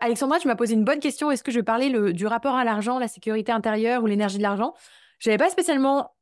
Alexandra, 0.00 0.38
tu 0.38 0.48
m'as 0.48 0.56
posé 0.56 0.74
une 0.74 0.84
bonne 0.84 1.00
question. 1.00 1.30
Est-ce 1.30 1.42
que 1.42 1.50
je 1.50 1.58
vais 1.58 1.64
parler 1.64 1.88
le, 1.88 2.12
du 2.12 2.26
rapport 2.26 2.54
à 2.54 2.64
l'argent, 2.64 2.98
la 2.98 3.08
sécurité 3.08 3.52
intérieure 3.52 4.02
ou 4.02 4.06
l'énergie 4.06 4.38
de 4.38 4.42
l'argent? 4.42 4.74
J'avais 5.18 5.38
pas 5.38 5.50
spécialement, 5.50 6.14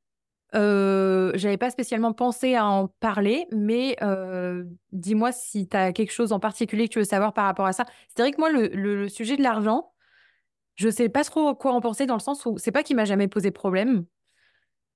euh, 0.55 1.33
j'avais 1.35 1.57
pas 1.57 1.71
spécialement 1.71 2.13
pensé 2.13 2.55
à 2.55 2.67
en 2.67 2.89
parler, 3.01 3.47
mais 3.53 3.97
euh, 4.03 4.65
dis-moi 4.93 5.33
si 5.33 5.69
tu 5.69 5.77
as 5.77 5.93
quelque 5.93 6.13
chose 6.13 6.33
en 6.33 6.41
particulier 6.41 6.89
que 6.89 6.95
tu 6.95 6.99
veux 6.99 7.05
savoir 7.05 7.33
par 7.33 7.45
rapport 7.45 7.67
à 7.67 7.73
ça. 7.73 7.85
C'est 8.09 8.23
vrai 8.23 8.33
que 8.33 8.39
moi, 8.39 8.51
le, 8.51 8.69
le, 8.69 9.09
sujet 9.09 9.37
de 9.37 9.43
l'argent, 9.43 9.93
je 10.75 10.89
sais 10.89 11.09
pas 11.09 11.25
trop 11.25 11.55
quoi 11.55 11.73
en 11.73 11.81
penser 11.81 12.07
dans 12.07 12.15
le 12.15 12.21
sens 12.21 12.47
où 12.47 12.59
c'est 12.59 12.73
pas 12.73 12.83
qu'il 12.83 12.97
m'a 12.97 13.05
jamais 13.05 13.29
posé 13.29 13.51
problème, 13.51 14.05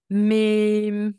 mais 0.08 1.12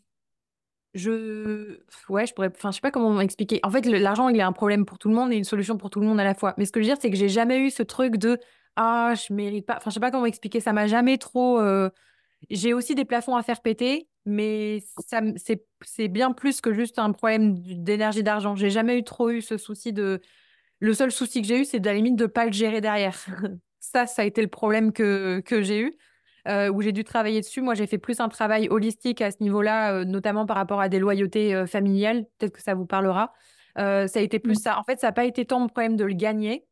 je 0.93 1.79
ouais 2.09 2.25
je 2.25 2.33
pourrais 2.33 2.49
enfin 2.49 2.71
je 2.71 2.75
sais 2.75 2.81
pas 2.81 2.91
comment 2.91 3.19
expliquer 3.21 3.59
en 3.63 3.71
fait 3.71 3.85
l'argent 3.85 4.29
il 4.29 4.37
est 4.37 4.43
un 4.43 4.51
problème 4.51 4.85
pour 4.85 4.99
tout 4.99 5.07
le 5.09 5.15
monde 5.15 5.31
et 5.31 5.37
une 5.37 5.43
solution 5.43 5.77
pour 5.77 5.89
tout 5.89 5.99
le 5.99 6.07
monde 6.07 6.19
à 6.19 6.23
la 6.23 6.33
fois. 6.33 6.53
Mais 6.57 6.65
ce 6.65 6.71
que 6.71 6.81
je 6.81 6.85
veux 6.85 6.93
dire 6.93 7.01
c'est 7.01 7.09
que 7.09 7.17
j'ai 7.17 7.29
jamais 7.29 7.59
eu 7.59 7.69
ce 7.69 7.83
truc 7.83 8.17
de 8.17 8.37
ah 8.75 9.13
je 9.15 9.33
mérite 9.33 9.65
pas 9.65 9.77
enfin 9.77 9.89
je 9.89 9.95
sais 9.95 9.99
pas 9.99 10.11
comment 10.11 10.25
expliquer 10.25 10.59
ça 10.59 10.73
m'a 10.73 10.87
jamais 10.87 11.17
trop 11.17 11.59
euh, 11.59 11.89
j'ai 12.49 12.73
aussi 12.73 12.95
des 12.95 13.05
plafonds 13.05 13.35
à 13.35 13.43
faire 13.43 13.61
péter 13.61 14.07
mais 14.25 14.83
ça 15.09 15.21
c'est 15.37 15.65
c'est 15.83 16.07
bien 16.07 16.31
plus 16.31 16.61
que 16.61 16.73
juste 16.73 16.99
un 16.99 17.11
problème 17.11 17.55
d'énergie 17.59 18.23
d'argent. 18.23 18.55
J'ai 18.55 18.69
jamais 18.69 18.97
eu 18.97 19.03
trop 19.03 19.29
eu 19.29 19.41
ce 19.41 19.57
souci 19.57 19.93
de 19.93 20.21
le 20.79 20.93
seul 20.93 21.11
souci 21.11 21.41
que 21.41 21.47
j'ai 21.47 21.61
eu 21.61 21.65
c'est 21.65 21.79
de 21.79 21.85
la 21.85 21.93
limite 21.93 22.15
de 22.15 22.25
pas 22.25 22.45
le 22.45 22.51
gérer 22.51 22.81
derrière. 22.81 23.17
Ça 23.79 24.05
ça 24.05 24.21
a 24.21 24.25
été 24.25 24.41
le 24.41 24.47
problème 24.47 24.93
que 24.93 25.41
que 25.43 25.61
j'ai 25.61 25.79
eu 25.81 25.93
euh, 26.47 26.69
où 26.69 26.81
j'ai 26.81 26.91
dû 26.91 27.03
travailler 27.03 27.41
dessus. 27.41 27.61
Moi, 27.61 27.75
j'ai 27.75 27.87
fait 27.87 27.97
plus 27.97 28.19
un 28.19 28.29
travail 28.29 28.67
holistique 28.69 29.21
à 29.21 29.31
ce 29.31 29.37
niveau-là, 29.41 29.93
euh, 29.93 30.05
notamment 30.05 30.45
par 30.45 30.57
rapport 30.57 30.81
à 30.81 30.89
des 30.89 30.99
loyautés 30.99 31.53
euh, 31.53 31.67
familiales. 31.67 32.25
Peut-être 32.37 32.53
que 32.53 32.61
ça 32.61 32.73
vous 32.73 32.85
parlera. 32.85 33.33
ça 33.75 34.07
a 34.15 34.19
été 34.19 34.39
plus 34.39 34.55
ça. 34.55 34.79
En 34.79 34.83
fait, 34.83 34.99
ça 34.99 35.07
n'a 35.07 35.13
pas 35.13 35.25
été 35.25 35.45
tant 35.45 35.59
mon 35.59 35.67
problème 35.67 35.95
de 35.95 36.05
le 36.05 36.13
gagner. 36.13 36.65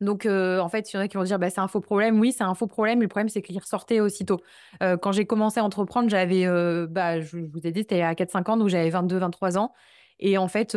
Donc, 0.00 0.26
en 0.26 0.68
fait, 0.68 0.92
il 0.92 0.96
y 0.96 0.98
en 0.98 1.02
a 1.02 1.08
qui 1.08 1.16
vont 1.16 1.24
dire, 1.24 1.40
bah, 1.40 1.50
c'est 1.50 1.60
un 1.60 1.66
faux 1.66 1.80
problème. 1.80 2.20
Oui, 2.20 2.32
c'est 2.32 2.44
un 2.44 2.54
faux 2.54 2.68
problème. 2.68 3.00
Mais 3.00 3.06
le 3.06 3.08
problème, 3.08 3.28
c'est 3.28 3.42
qu'il 3.42 3.58
ressortait 3.58 4.00
aussitôt. 4.00 4.40
quand 4.80 5.10
j'ai 5.12 5.26
commencé 5.26 5.58
à 5.58 5.64
entreprendre, 5.64 6.08
j'avais, 6.08 6.46
bah, 6.86 7.20
je, 7.20 7.38
vous 7.38 7.60
ai 7.64 7.72
dit, 7.72 7.80
c'était 7.80 8.02
à 8.02 8.14
4-5 8.14 8.50
ans, 8.50 8.56
donc 8.56 8.68
j'avais 8.68 8.90
22-23 8.90 9.58
ans. 9.58 9.72
Et 10.20 10.38
en 10.38 10.46
fait, 10.48 10.76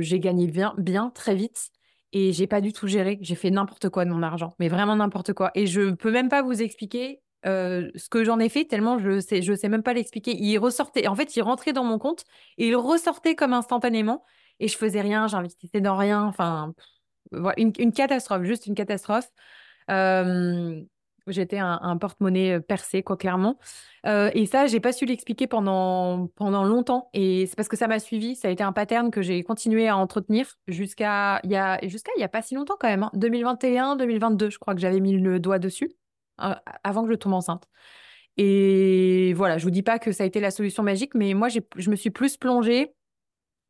j'ai 0.00 0.20
gagné 0.20 0.46
bien, 0.46 0.74
bien, 0.78 1.10
très 1.10 1.34
vite. 1.34 1.70
Et 2.12 2.32
j'ai 2.32 2.46
pas 2.46 2.60
du 2.60 2.72
tout 2.72 2.86
géré. 2.86 3.18
J'ai 3.20 3.34
fait 3.34 3.50
n'importe 3.50 3.88
quoi 3.90 4.04
de 4.04 4.10
mon 4.10 4.22
argent, 4.22 4.54
mais 4.60 4.68
vraiment 4.68 4.96
n'importe 4.96 5.32
quoi. 5.32 5.50
Et 5.54 5.66
je 5.66 5.90
peux 5.90 6.12
même 6.12 6.28
pas 6.28 6.42
vous 6.42 6.62
expliquer 6.62 7.20
ce 7.44 8.08
que 8.08 8.24
j'en 8.24 8.38
ai 8.38 8.48
fait 8.48 8.64
tellement 8.64 8.98
je 8.98 9.20
sais 9.20 9.42
je 9.42 9.54
sais 9.54 9.68
même 9.68 9.82
pas 9.82 9.92
l'expliquer. 9.92 10.36
Il 10.36 10.58
ressortait 10.58 11.06
en 11.06 11.14
fait 11.14 11.36
il 11.36 11.42
rentrait 11.42 11.72
dans 11.72 11.84
mon 11.84 11.98
compte 11.98 12.24
et 12.58 12.68
il 12.68 12.76
ressortait 12.76 13.34
comme 13.34 13.52
instantanément 13.52 14.24
et 14.60 14.68
je 14.68 14.76
faisais 14.76 15.00
rien 15.00 15.26
j'investissais 15.28 15.80
dans 15.80 15.96
rien 15.96 16.22
enfin 16.22 16.74
une, 17.56 17.72
une, 17.78 17.92
catastrophe 17.92 18.44
juste 18.44 18.66
une 18.66 18.74
catastrophe. 18.74 19.30
J'étais 21.26 21.58
un, 21.58 21.96
porte-monnaie 21.96 22.56
euh, 22.56 22.60
percé 22.60 23.02
quoi 23.02 23.16
clairement. 23.16 23.58
Et 24.04 24.46
ça 24.46 24.66
j'ai 24.66 24.80
pas 24.80 24.92
su 24.92 25.06
l'expliquer 25.06 25.46
pendant 25.46 26.28
pendant 26.36 26.64
longtemps 26.64 27.08
et 27.14 27.46
c'est 27.46 27.56
parce 27.56 27.68
que 27.68 27.76
ça 27.76 27.88
m'a 27.88 27.98
suivi 27.98 28.36
ça 28.36 28.48
a 28.48 28.50
été 28.50 28.62
un 28.62 28.72
pattern 28.72 29.10
que 29.10 29.22
j'ai 29.22 29.42
continué 29.42 29.88
à 29.88 29.96
entretenir 29.96 30.58
jusqu'à 30.68 31.40
il 31.44 31.50
y 31.50 31.56
a 31.56 31.78
jusqu'à 31.88 32.12
y 32.18 32.22
a 32.22 32.28
pas 32.28 32.42
si 32.42 32.54
longtemps 32.54 32.76
quand 32.78 32.88
même 32.88 33.08
2021 33.14 33.92
hein. 33.92 33.96
2022 33.96 34.50
je 34.50 34.58
crois 34.58 34.74
que 34.74 34.80
j'avais 34.80 35.00
mis 35.00 35.16
le 35.16 35.40
doigt 35.40 35.58
dessus 35.58 35.90
avant 36.38 37.04
que 37.04 37.10
je 37.10 37.16
tombe 37.16 37.34
enceinte. 37.34 37.64
Et 38.36 39.32
voilà, 39.34 39.58
je 39.58 39.64
vous 39.64 39.70
dis 39.70 39.82
pas 39.82 39.98
que 39.98 40.12
ça 40.12 40.24
a 40.24 40.26
été 40.26 40.40
la 40.40 40.50
solution 40.50 40.82
magique, 40.82 41.14
mais 41.14 41.34
moi, 41.34 41.48
je 41.48 41.90
me 41.90 41.96
suis 41.96 42.10
plus 42.10 42.36
plongée 42.36 42.92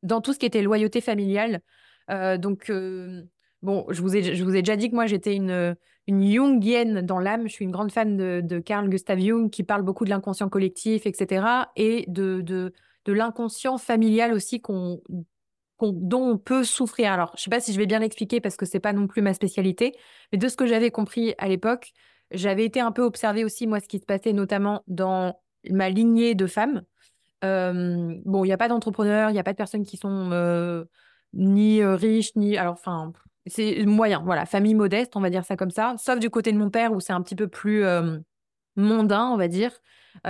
dans 0.02 0.20
tout 0.20 0.32
ce 0.32 0.38
qui 0.38 0.46
était 0.46 0.62
loyauté 0.62 1.00
familiale. 1.00 1.60
Euh, 2.10 2.38
donc, 2.38 2.70
euh, 2.70 3.22
bon, 3.62 3.86
je 3.90 4.00
vous, 4.00 4.16
ai, 4.16 4.34
je 4.34 4.44
vous 4.44 4.54
ai 4.54 4.62
déjà 4.62 4.76
dit 4.76 4.90
que 4.90 4.94
moi, 4.94 5.06
j'étais 5.06 5.34
une, 5.34 5.76
une 6.06 6.32
Jungienne 6.32 7.02
dans 7.02 7.18
l'âme. 7.18 7.48
Je 7.48 7.52
suis 7.52 7.64
une 7.64 7.70
grande 7.72 7.92
fan 7.92 8.16
de, 8.16 8.58
Carl 8.60 8.88
Gustav 8.88 9.18
Jung, 9.18 9.50
qui 9.50 9.64
parle 9.64 9.82
beaucoup 9.82 10.04
de 10.04 10.10
l'inconscient 10.10 10.48
collectif, 10.48 11.06
etc. 11.06 11.46
Et 11.76 12.04
de, 12.08 12.40
de, 12.40 12.72
de 13.04 13.12
l'inconscient 13.12 13.78
familial 13.78 14.32
aussi 14.32 14.60
qu'on 14.60 15.00
dont 15.80 16.22
on 16.22 16.38
peut 16.38 16.64
souffrir. 16.64 17.12
Alors, 17.12 17.34
je 17.36 17.42
sais 17.42 17.50
pas 17.50 17.60
si 17.60 17.72
je 17.72 17.78
vais 17.78 17.86
bien 17.86 17.98
l'expliquer 17.98 18.40
parce 18.40 18.56
que 18.56 18.64
c'est 18.64 18.80
pas 18.80 18.92
non 18.92 19.06
plus 19.06 19.20
ma 19.20 19.34
spécialité, 19.34 19.92
mais 20.32 20.38
de 20.38 20.48
ce 20.48 20.56
que 20.56 20.66
j'avais 20.66 20.90
compris 20.90 21.34
à 21.36 21.48
l'époque, 21.48 21.92
j'avais 22.34 22.64
été 22.64 22.80
un 22.80 22.92
peu 22.92 23.02
observée 23.02 23.44
aussi, 23.44 23.66
moi, 23.66 23.80
ce 23.80 23.88
qui 23.88 23.98
se 23.98 24.06
passait 24.06 24.32
notamment 24.32 24.82
dans 24.86 25.40
ma 25.70 25.88
lignée 25.88 26.34
de 26.34 26.46
femmes. 26.46 26.82
Euh, 27.44 28.14
bon, 28.24 28.44
il 28.44 28.48
n'y 28.48 28.52
a 28.52 28.56
pas 28.56 28.68
d'entrepreneurs, 28.68 29.30
il 29.30 29.34
n'y 29.34 29.38
a 29.38 29.44
pas 29.44 29.52
de 29.52 29.56
personnes 29.56 29.84
qui 29.84 29.96
sont 29.96 30.30
euh, 30.32 30.84
ni 31.34 31.82
euh, 31.82 31.94
riches, 31.94 32.34
ni. 32.36 32.56
Alors, 32.56 32.74
enfin, 32.74 33.12
c'est 33.46 33.84
moyen, 33.84 34.22
voilà, 34.24 34.46
famille 34.46 34.74
modeste, 34.74 35.16
on 35.16 35.20
va 35.20 35.30
dire 35.30 35.44
ça 35.44 35.56
comme 35.56 35.70
ça. 35.70 35.94
Sauf 35.98 36.18
du 36.18 36.30
côté 36.30 36.52
de 36.52 36.58
mon 36.58 36.70
père 36.70 36.92
où 36.92 37.00
c'est 37.00 37.12
un 37.12 37.22
petit 37.22 37.36
peu 37.36 37.48
plus 37.48 37.84
mondain, 38.76 39.26
on 39.26 39.36
va 39.36 39.48
dire. 39.48 39.70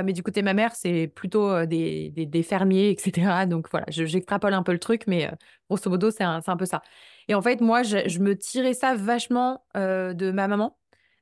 mais 0.03 0.13
du 0.13 0.23
côté 0.23 0.41
de 0.41 0.45
ma 0.45 0.55
mère, 0.55 0.75
c'est 0.75 1.07
plutôt 1.07 1.65
des, 1.67 2.11
des, 2.11 2.43
fermiers, 2.43 2.91
etc. 2.91 3.47
Donc 3.49 3.69
voilà, 3.71 3.87
j'extrapole 3.89 4.55
un 4.55 4.65
peu 4.65 4.73
le 4.73 4.81
truc, 4.81 5.05
mais 5.07 5.31
grosso 5.71 5.89
modo, 5.89 6.11
c'est 6.11 6.25
un, 6.25 6.41
un, 6.45 6.57
peu 6.57 6.67
ça. 6.67 6.83
Et 7.29 7.35
en 7.35 7.43
fait, 7.43 7.61
moi, 7.61 7.85
je, 7.85 8.09
je 8.09 8.19
me 8.19 8.37
tirais 8.37 8.75
ça 8.75 8.97
vachement 8.97 9.65
de 9.77 10.31
ma 10.33 10.49
maman. 10.49 10.77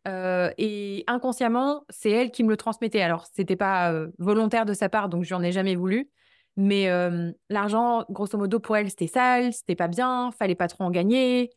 Et 0.07 1.05
inconsciemment, 1.07 1.85
c'est 1.89 2.11
elle 2.11 2.31
qui 2.31 2.45
me 2.45 2.51
le 2.51 2.57
transmettait. 2.57 3.03
Alors, 3.03 3.27
c'était 3.33 3.57
pas 3.57 3.93
volontaire 4.19 4.65
de 4.65 4.75
sa 4.75 4.89
part, 4.89 5.09
donc 5.09 5.25
je 5.25 5.35
n'en 5.35 5.43
ai 5.43 5.53
jamais 5.53 5.77
voulu. 5.77 6.11
Mais 6.57 6.89
l'argent, 7.49 8.05
grosso 8.11 8.37
modo, 8.37 8.61
pour 8.61 8.77
elle, 8.77 8.91
c'était 8.91 9.07
sale, 9.07 9.53
c'était 9.53 9.77
pas 9.77 9.89
bien, 9.89 10.31
fallait 10.39 10.55
pas 10.55 10.69
trop 10.69 10.85
en 10.85 10.91
gagner. 10.91 11.51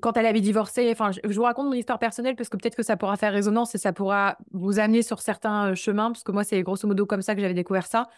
quand 0.00 0.16
elle 0.16 0.26
avait 0.26 0.40
divorcé, 0.40 0.88
enfin, 0.92 1.10
je, 1.10 1.34
vous 1.34 1.42
raconte 1.42 1.66
mon 1.66 1.72
histoire 1.72 1.98
personnelle 1.98 2.36
parce 2.36 2.48
que 2.48 2.56
peut-être 2.56 2.76
que 2.76 2.84
ça 2.84 2.96
pourra 2.96 3.16
faire 3.16 3.32
résonance 3.32 3.74
et 3.74 3.78
ça 3.78 3.92
pourra 3.92 4.38
vous 4.52 4.78
amener 4.78 5.02
sur 5.02 5.20
certains 5.20 5.74
chemins, 5.74 6.12
parce 6.12 6.22
que 6.22 6.30
moi, 6.30 6.44
c'est 6.44 6.62
grosso 6.62 6.86
modo 6.86 7.06
comme 7.06 7.22
ça 7.22 7.34
que 7.34 7.40
j'avais 7.40 7.54
découvert 7.54 7.86
ça. 7.86 8.08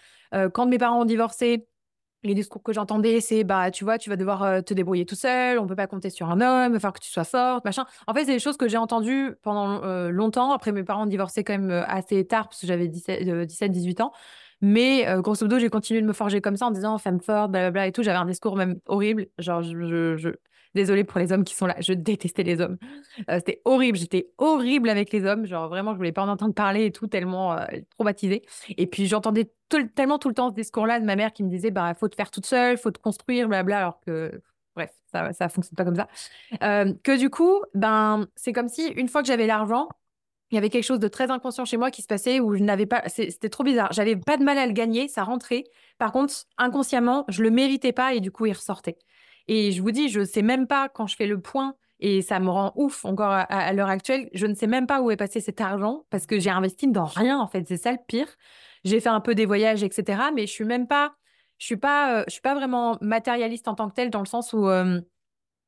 quand 0.52 0.66
mes 0.66 0.78
parents 0.78 1.00
ont 1.02 1.06
divorcé, 1.06 1.66
les 2.24 2.34
discours 2.34 2.62
que 2.62 2.72
j'entendais, 2.72 3.20
c'est 3.20 3.44
bah 3.44 3.70
tu 3.70 3.84
vois, 3.84 3.98
tu 3.98 4.10
vas 4.10 4.16
devoir 4.16 4.42
euh, 4.42 4.60
te 4.60 4.74
débrouiller 4.74 5.06
tout 5.06 5.14
seul, 5.14 5.58
on 5.58 5.66
peut 5.66 5.76
pas 5.76 5.86
compter 5.86 6.10
sur 6.10 6.30
un 6.30 6.40
homme, 6.40 6.74
falloir 6.74 6.92
que 6.92 7.00
tu 7.00 7.10
sois 7.10 7.24
forte, 7.24 7.64
machin. 7.64 7.84
En 8.06 8.14
fait, 8.14 8.24
c'est 8.24 8.32
des 8.32 8.38
choses 8.38 8.56
que 8.56 8.68
j'ai 8.68 8.76
entendues 8.76 9.34
pendant 9.42 9.82
euh, 9.84 10.10
longtemps. 10.10 10.52
Après, 10.52 10.72
mes 10.72 10.84
parents 10.84 11.06
divorcé 11.06 11.44
quand 11.44 11.54
même 11.54 11.70
euh, 11.70 11.84
assez 11.86 12.24
tard 12.26 12.48
parce 12.48 12.60
que 12.60 12.66
j'avais 12.66 12.88
17, 12.88 13.46
17, 13.46 13.72
18 13.72 14.00
ans. 14.00 14.12
Mais 14.60 15.04
grosso 15.18 15.44
modo, 15.44 15.58
j'ai 15.58 15.70
continué 15.70 16.00
de 16.02 16.06
me 16.06 16.12
forger 16.12 16.40
comme 16.40 16.56
ça 16.56 16.66
en 16.66 16.70
disant 16.70 16.96
femme 16.96 17.20
forte, 17.20 17.50
blablabla 17.50 17.88
et 17.88 17.92
tout. 17.92 18.04
J'avais 18.04 18.18
un 18.18 18.26
discours 18.26 18.54
même 18.54 18.78
horrible. 18.86 19.26
Genre, 19.38 19.60
je, 19.60 20.16
je, 20.16 20.28
Désolée 20.74 21.04
pour 21.04 21.18
les 21.20 21.32
hommes 21.32 21.44
qui 21.44 21.54
sont 21.54 21.66
là. 21.66 21.76
Je 21.80 21.92
détestais 21.92 22.42
les 22.42 22.60
hommes. 22.60 22.78
C'était 23.28 23.60
horrible. 23.64 23.98
J'étais 23.98 24.30
horrible 24.38 24.88
avec 24.88 25.12
les 25.12 25.24
hommes. 25.24 25.44
Genre, 25.44 25.68
vraiment, 25.68 25.92
je 25.92 25.98
voulais 25.98 26.12
pas 26.12 26.22
en 26.22 26.28
entendre 26.28 26.54
parler 26.54 26.86
et 26.86 26.92
tout, 26.92 27.06
tellement 27.06 27.56
traumatisée. 27.96 28.42
Et 28.76 28.86
puis, 28.86 29.06
j'entendais 29.06 29.50
tellement 29.94 30.18
tout 30.18 30.28
le 30.28 30.34
temps 30.34 30.50
ce 30.50 30.54
discours-là 30.54 31.00
de 31.00 31.04
ma 31.04 31.16
mère 31.16 31.32
qui 31.32 31.42
me 31.42 31.48
disait 31.48 31.70
bah 31.70 31.94
faut 31.94 32.08
te 32.08 32.16
faire 32.16 32.30
toute 32.30 32.46
seule, 32.46 32.78
faut 32.78 32.90
te 32.90 32.98
construire, 32.98 33.48
blabla, 33.48 33.78
alors 33.78 34.00
que 34.00 34.40
bref, 34.74 34.90
ça 35.12 35.32
ça 35.32 35.48
fonctionne 35.48 35.76
pas 35.76 35.84
comme 35.84 35.96
ça. 35.96 36.08
Euh, 36.62 36.92
que 37.02 37.18
du 37.18 37.30
coup, 37.30 37.62
ben 37.74 38.26
c'est 38.36 38.52
comme 38.52 38.68
si 38.68 38.88
une 38.88 39.08
fois 39.08 39.22
que 39.22 39.28
j'avais 39.28 39.46
l'argent, 39.46 39.88
il 40.50 40.56
y 40.56 40.58
avait 40.58 40.68
quelque 40.68 40.84
chose 40.84 40.98
de 40.98 41.08
très 41.08 41.30
inconscient 41.30 41.64
chez 41.64 41.78
moi 41.78 41.90
qui 41.90 42.02
se 42.02 42.06
passait 42.06 42.40
où 42.40 42.54
je 42.54 42.62
n'avais 42.62 42.86
pas, 42.86 43.02
c'était 43.08 43.48
trop 43.48 43.64
bizarre. 43.64 43.92
J'avais 43.92 44.16
pas 44.16 44.36
de 44.36 44.44
mal 44.44 44.58
à 44.58 44.66
le 44.66 44.72
gagner, 44.72 45.08
ça 45.08 45.24
rentrait. 45.24 45.64
Par 45.98 46.12
contre, 46.12 46.34
inconsciemment, 46.58 47.24
je 47.28 47.42
le 47.42 47.50
méritais 47.50 47.92
pas 47.92 48.14
et 48.14 48.20
du 48.20 48.30
coup, 48.30 48.46
il 48.46 48.52
ressortait. 48.52 48.98
Et 49.48 49.72
je 49.72 49.82
vous 49.82 49.90
dis, 49.90 50.08
je 50.08 50.24
sais 50.24 50.42
même 50.42 50.66
pas 50.66 50.88
quand 50.88 51.06
je 51.06 51.16
fais 51.16 51.26
le 51.26 51.40
point 51.40 51.74
et 52.00 52.20
ça 52.22 52.40
me 52.40 52.50
rend 52.50 52.72
ouf 52.76 53.04
encore 53.04 53.30
à, 53.30 53.42
à 53.42 53.72
l'heure 53.72 53.88
actuelle. 53.88 54.28
Je 54.34 54.46
ne 54.46 54.54
sais 54.54 54.66
même 54.66 54.86
pas 54.86 55.00
où 55.02 55.10
est 55.10 55.16
passé 55.16 55.40
cet 55.40 55.60
argent 55.60 56.04
parce 56.10 56.26
que 56.26 56.40
j'ai 56.40 56.50
investi 56.50 56.88
dans 56.88 57.04
rien 57.04 57.38
en 57.38 57.46
fait. 57.46 57.64
C'est 57.68 57.76
ça 57.76 57.92
le 57.92 57.98
pire. 58.06 58.26
J'ai 58.84 59.00
fait 59.00 59.08
un 59.08 59.20
peu 59.20 59.34
des 59.34 59.46
voyages, 59.46 59.82
etc. 59.82 60.30
Mais 60.34 60.46
je 60.46 60.52
suis 60.52 60.64
même 60.64 60.86
pas, 60.86 61.14
je 61.58 61.66
suis 61.66 61.76
pas, 61.76 62.20
euh, 62.20 62.24
je 62.26 62.32
suis 62.32 62.40
pas 62.40 62.54
vraiment 62.54 62.98
matérialiste 63.00 63.68
en 63.68 63.74
tant 63.74 63.88
que 63.88 63.94
telle 63.94 64.10
dans 64.10 64.20
le 64.20 64.26
sens 64.26 64.52
où 64.52 64.66
euh, 64.68 65.00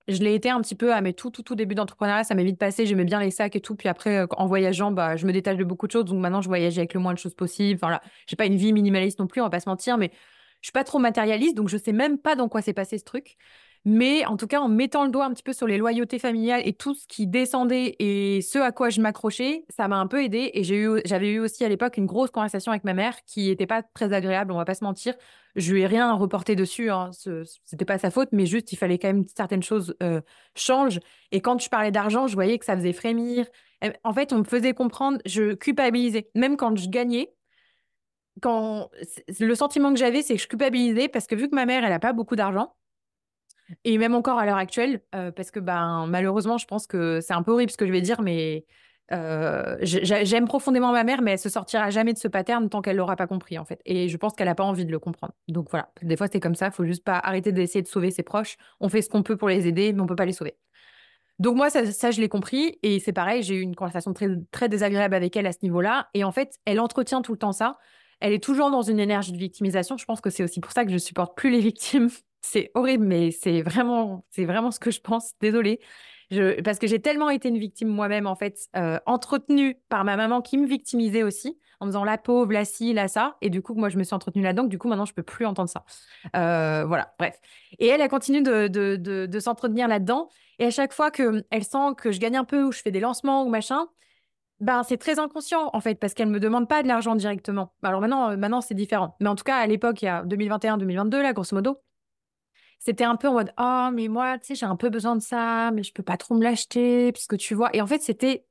je 0.08 0.18
l'ai 0.22 0.34
été 0.34 0.50
un 0.50 0.60
petit 0.60 0.74
peu 0.74 0.92
à 0.92 1.00
mes 1.00 1.14
tout, 1.14 1.30
tout, 1.30 1.42
tout 1.42 1.54
début 1.54 1.74
d'entrepreneuriat. 1.74 2.24
Ça 2.24 2.34
m'est 2.34 2.44
vite 2.44 2.59
passé. 2.59 2.86
J'aimais 2.86 3.04
bien 3.04 3.20
les 3.20 3.30
sacs 3.30 3.56
et 3.56 3.60
tout. 3.60 3.77
Puis 3.77 3.88
après, 3.88 4.18
euh, 4.18 4.27
en 4.36 4.47
voyageant, 4.47 4.91
bah, 4.91 5.16
je 5.16 5.27
me 5.27 5.32
détache 5.32 5.56
de 5.56 5.65
beaucoup 5.65 5.86
de 5.86 5.92
choses. 5.92 6.04
Donc 6.06 6.20
maintenant, 6.20 6.42
je 6.42 6.48
voyage 6.48 6.77
avec 6.78 6.94
le 6.94 7.00
moins 7.00 7.15
de 7.15 7.18
choses 7.18 7.34
possible. 7.34 7.78
Enfin 7.82 7.91
là, 7.92 8.03
j'ai 8.27 8.36
pas 8.36 8.47
une 8.47 8.56
vie 8.56 8.72
minimaliste 8.72 9.18
non 9.20 9.27
plus, 9.27 9.41
on 9.41 9.44
va 9.44 9.50
pas 9.50 9.60
se 9.60 9.68
mentir, 9.68 9.97
mais 9.98 10.10
je 10.60 10.66
suis 10.66 10.72
pas 10.72 10.84
trop 10.84 10.98
matérialiste. 10.98 11.56
Donc 11.56 11.68
je 11.68 11.77
sais 11.77 11.92
même 11.92 12.18
pas 12.18 12.34
dans 12.34 12.48
quoi 12.48 12.62
s'est 12.62 12.74
passé 12.74 12.98
ce 12.98 13.04
truc. 13.04 13.36
Mais 13.86 14.25
en 14.25 14.39
tout 14.39 14.47
cas, 14.47 14.60
en 14.60 14.69
mettant 14.69 15.04
le 15.04 15.10
doigt 15.10 15.27
un 15.27 15.33
petit 15.34 15.42
peu 15.42 15.53
sur 15.53 15.66
les 15.66 15.77
loyautés 15.77 16.19
familiales 16.19 16.63
et 16.65 16.72
tout 16.72 16.95
ce 16.95 17.07
qui 17.07 17.27
descendait 17.27 17.97
et 17.98 18.41
ce 18.41 18.59
à 18.59 18.72
quoi 18.72 18.89
je 18.89 19.03
m'accrochais, 19.03 19.66
ça 19.69 19.89
m'a 19.89 19.97
un 19.97 20.07
peu 20.07 20.22
aidé. 20.25 20.51
Et 20.54 20.65
j'ai 20.65 20.77
eu, 20.77 21.03
j'avais 21.04 21.31
eu 21.33 21.39
aussi 21.39 21.65
à 21.65 21.69
l'époque 21.69 21.98
une 21.98 22.07
grosse 22.07 22.31
conversation 22.31 22.72
avec 22.72 22.84
ma 22.84 22.95
mère 22.95 23.15
qui 23.27 23.48
n'était 23.48 23.66
pas 23.66 23.83
très 23.83 24.15
agréable, 24.15 24.53
on 24.53 24.57
va 24.57 24.65
pas 24.65 24.75
se 24.75 24.84
mentir. 24.84 25.15
Je 25.54 25.72
lui 25.72 25.83
ai 25.83 25.86
rien 25.86 26.15
reporté 26.15 26.57
dessus, 26.57 26.91
hein. 26.91 27.10
Ce 27.13 27.45
c'était 27.65 27.84
pas 27.84 27.98
sa 27.98 28.10
faute, 28.10 28.31
mais 28.33 28.47
juste 28.47 28.72
il 28.72 28.77
fallait 28.77 28.98
quand 28.98 29.09
même 29.09 29.25
certaines 29.36 29.63
choses 29.63 29.95
euh, 30.03 30.22
changent. 30.57 31.01
Et 31.30 31.42
quand 31.42 31.60
je 31.60 31.69
parlais 31.69 31.92
d'argent, 31.92 32.27
je 32.27 32.34
voyais 32.34 32.59
que 32.59 32.65
ça 32.65 32.77
faisait 32.77 32.95
frémir. 32.95 33.47
En 34.03 34.15
fait, 34.15 34.33
on 34.33 34.39
me 34.39 34.45
faisait 34.45 34.72
comprendre, 34.72 35.19
je 35.27 35.53
culpabilisais. 35.53 36.30
Même 36.34 36.57
quand 36.57 36.75
je 36.77 36.89
gagnais, 36.89 37.34
quand 38.41 38.91
le 39.41 39.54
sentiment 39.54 39.92
que 39.92 39.98
j'avais, 39.98 40.22
c'est 40.22 40.37
que 40.37 40.42
je 40.42 40.48
culpabilisais 40.48 41.09
parce 41.09 41.27
que 41.27 41.34
vu 41.34 41.48
que 41.48 41.54
ma 41.54 41.66
mère, 41.66 41.84
elle 41.84 41.92
a 41.92 42.01
pas 42.01 42.13
beaucoup 42.13 42.37
d'argent, 42.37 42.75
Et 43.84 43.99
même 43.99 44.15
encore 44.15 44.39
à 44.39 44.47
l'heure 44.47 44.57
actuelle, 44.57 45.01
parce 45.11 45.51
que 45.51 45.61
ben, 45.61 46.07
malheureusement, 46.07 46.59
je 46.59 46.66
pense 46.66 46.87
que 46.87 47.21
c'est 47.21 47.34
un 47.34 47.43
peu 47.43 47.53
horrible 47.53 47.71
ce 47.71 47.77
que 47.77 47.87
je 47.87 47.93
vais 47.93 48.03
dire, 48.03 48.21
mais 48.21 48.66
j'aime 49.11 50.47
profondément 50.47 50.93
ma 50.93 51.05
mère, 51.05 51.22
mais 51.22 51.33
elle 51.33 51.39
se 51.39 51.49
sortira 51.49 51.91
jamais 51.91 52.13
de 52.13 52.19
ce 52.19 52.28
pattern 52.28 52.69
tant 52.69 52.83
qu'elle 52.83 52.97
l'aura 52.97 53.16
pas 53.16 53.27
compris, 53.27 53.59
en 53.59 53.65
fait. 53.65 53.81
Et 53.84 54.09
je 54.09 54.16
pense 54.16 54.34
qu'elle 54.34 54.49
n'a 54.49 54.55
pas 54.55 54.65
envie 54.65 54.84
de 54.84 54.93
le 54.93 54.99
comprendre. 54.99 55.34
Donc 55.49 55.69
voilà, 55.71 55.91
des 56.03 56.16
fois, 56.16 56.27
c'est 56.31 56.41
comme 56.41 56.55
ça. 56.55 56.66
Il 56.66 56.72
faut 56.72 56.84
juste 56.84 57.05
pas 57.05 57.19
arrêter 57.19 57.53
d'essayer 57.53 57.83
de 57.83 57.87
sauver 57.87 58.11
ses 58.11 58.22
proches. 58.22 58.57
On 58.81 58.89
fait 58.89 59.03
ce 59.03 59.09
qu'on 59.09 59.22
peut 59.22 59.37
pour 59.37 59.49
les 59.49 59.66
aider, 59.66 59.93
mais 59.93 60.01
on 60.01 60.07
peut 60.07 60.16
pas 60.16 60.27
les 60.27 60.33
sauver. 60.33 60.57
Donc 61.39 61.57
moi, 61.57 61.69
ça, 61.69 61.84
ça 61.91 62.11
je 62.11 62.21
l'ai 62.21 62.28
compris. 62.28 62.78
Et 62.83 63.01
c'est 63.01 63.13
pareil, 63.13 63.43
j'ai 63.43 63.57
eu 63.57 63.61
une 63.61 63.75
conversation 63.75 64.13
très, 64.13 64.28
très 64.53 64.69
désagréable 64.69 65.15
avec 65.15 65.37
elle 65.37 65.47
à 65.47 65.53
ce 65.53 65.59
niveau-là. 65.63 66.09
Et 66.15 66.22
en 66.22 66.33
fait, 66.33 66.59
elle 66.65 66.81
entretient 66.81 67.22
tout 67.22 67.33
le 67.33 67.39
temps 67.39 67.53
ça. 67.53 67.78
Elle 68.21 68.33
est 68.33 68.43
toujours 68.43 68.71
dans 68.71 68.83
une 68.83 69.01
énergie 69.01 69.33
de 69.33 69.39
victimisation. 69.39 69.97
Je 69.97 70.05
pense 70.05 70.21
que 70.21 70.31
c'est 70.31 70.45
aussi 70.45 70.61
pour 70.61 70.72
ça 70.72 70.84
que 70.84 70.93
je 70.93 70.99
supporte 70.99 71.37
plus 71.37 71.51
les 71.51 71.61
victimes. 71.61 72.09
C'est 72.46 72.70
horrible, 72.74 73.06
mais 73.06 73.30
c'est 73.30 73.62
vraiment, 73.62 74.26
c'est 74.28 74.44
vraiment 74.44 74.70
ce 74.70 74.78
que 74.78 74.91
je 74.91 75.00
pense. 75.00 75.32
Désolée. 75.41 75.80
Parce 76.62 76.78
que 76.78 76.86
j'ai 76.86 77.00
tellement 77.00 77.30
été 77.30 77.48
une 77.48 77.56
victime 77.56 77.88
moi-même, 77.88 78.26
en 78.26 78.34
fait, 78.34 78.68
euh, 78.76 78.98
entretenue 79.06 79.78
par 79.88 80.04
ma 80.04 80.16
maman 80.16 80.42
qui 80.42 80.58
me 80.58 80.66
victimisait 80.66 81.22
aussi, 81.22 81.58
en 81.80 81.86
me 81.86 81.92
disant 81.92 82.04
la 82.04 82.18
pauvre, 82.18 82.52
la 82.52 82.66
ci, 82.66 82.92
la 82.92 83.08
ça. 83.08 83.38
Et 83.41 83.48
du 83.48 83.62
coup, 83.62 83.74
moi, 83.74 83.88
je 83.88 83.96
me 83.96 84.04
suis 84.04 84.14
entretenue 84.14 84.44
là-dedans. 84.44 84.64
Du 84.64 84.76
coup, 84.76 84.88
maintenant, 84.88 85.06
je 85.06 85.14
peux 85.14 85.22
plus 85.22 85.46
entendre 85.46 85.70
ça. 85.70 85.84
Euh, 86.36 86.84
voilà, 86.86 87.14
bref. 87.18 87.41
Et 87.78 87.86
elle, 87.86 88.02
elle 88.02 88.10
continue 88.10 88.42
de, 88.42 89.38
s'entretenir 89.41 89.88
là-dedans. 89.88 90.28
Et 90.58 90.66
à 90.66 90.70
chaque 90.70 90.92
fois 90.92 91.10
qu'elle 91.10 91.64
sent 91.64 91.94
que 91.96 92.12
je 92.12 92.20
gagne 92.20 92.36
un 92.36 92.44
peu 92.44 92.62
ou 92.64 92.72
je 92.72 92.82
fais 92.82 92.91
des 92.91 93.00
lancements 93.00 93.44
ou 93.44 93.48
machin, 93.48 93.86
ben, 94.60 94.82
c'est 94.82 94.98
très 94.98 95.18
inconscient 95.18 95.70
en 95.72 95.80
fait, 95.80 95.94
parce 95.94 96.12
qu'elle 96.12 96.28
me 96.28 96.41
demande 96.41 96.68
pas 96.68 96.82
de 96.82 96.88
l'argent 96.88 97.14
directement. 97.14 97.72
Alors 97.82 98.00
maintenant, 98.02 98.30
euh, 98.30 98.36
maintenant 98.36 98.60
c'est 98.60 98.74
différent. 98.74 99.16
Mais 99.20 99.28
en 99.28 99.34
tout 99.34 99.44
cas, 99.44 99.56
à 99.56 99.66
l'époque, 99.66 100.02
il 100.02 100.06
y 100.06 100.08
a 100.08 100.24
2021-2022, 100.24 101.22
là, 101.22 101.32
grosso 101.32 101.56
modo, 101.56 101.78
c'était 102.78 103.04
un 103.04 103.16
peu 103.16 103.28
en 103.28 103.34
mode 103.34 103.53
Oh, 103.59 103.88
mais 103.92 104.09
moi, 104.09 104.38
tu 104.38 104.48
sais, 104.48 104.54
j'ai 104.54 104.66
un 104.66 104.76
peu 104.76 104.91
besoin 104.91 105.16
de 105.16 105.22
ça, 105.22 105.71
mais 105.72 105.82
je 105.82 105.92
peux 105.92 106.03
pas 106.03 106.16
trop 106.16 106.34
me 106.34 106.42
l'acheter, 106.42 107.12
puisque 107.12 107.36
tu 107.36 107.54
vois. 107.54 107.74
Et 107.74 107.80
en 107.80 107.86
fait, 107.86 108.03
c'était 108.03 108.44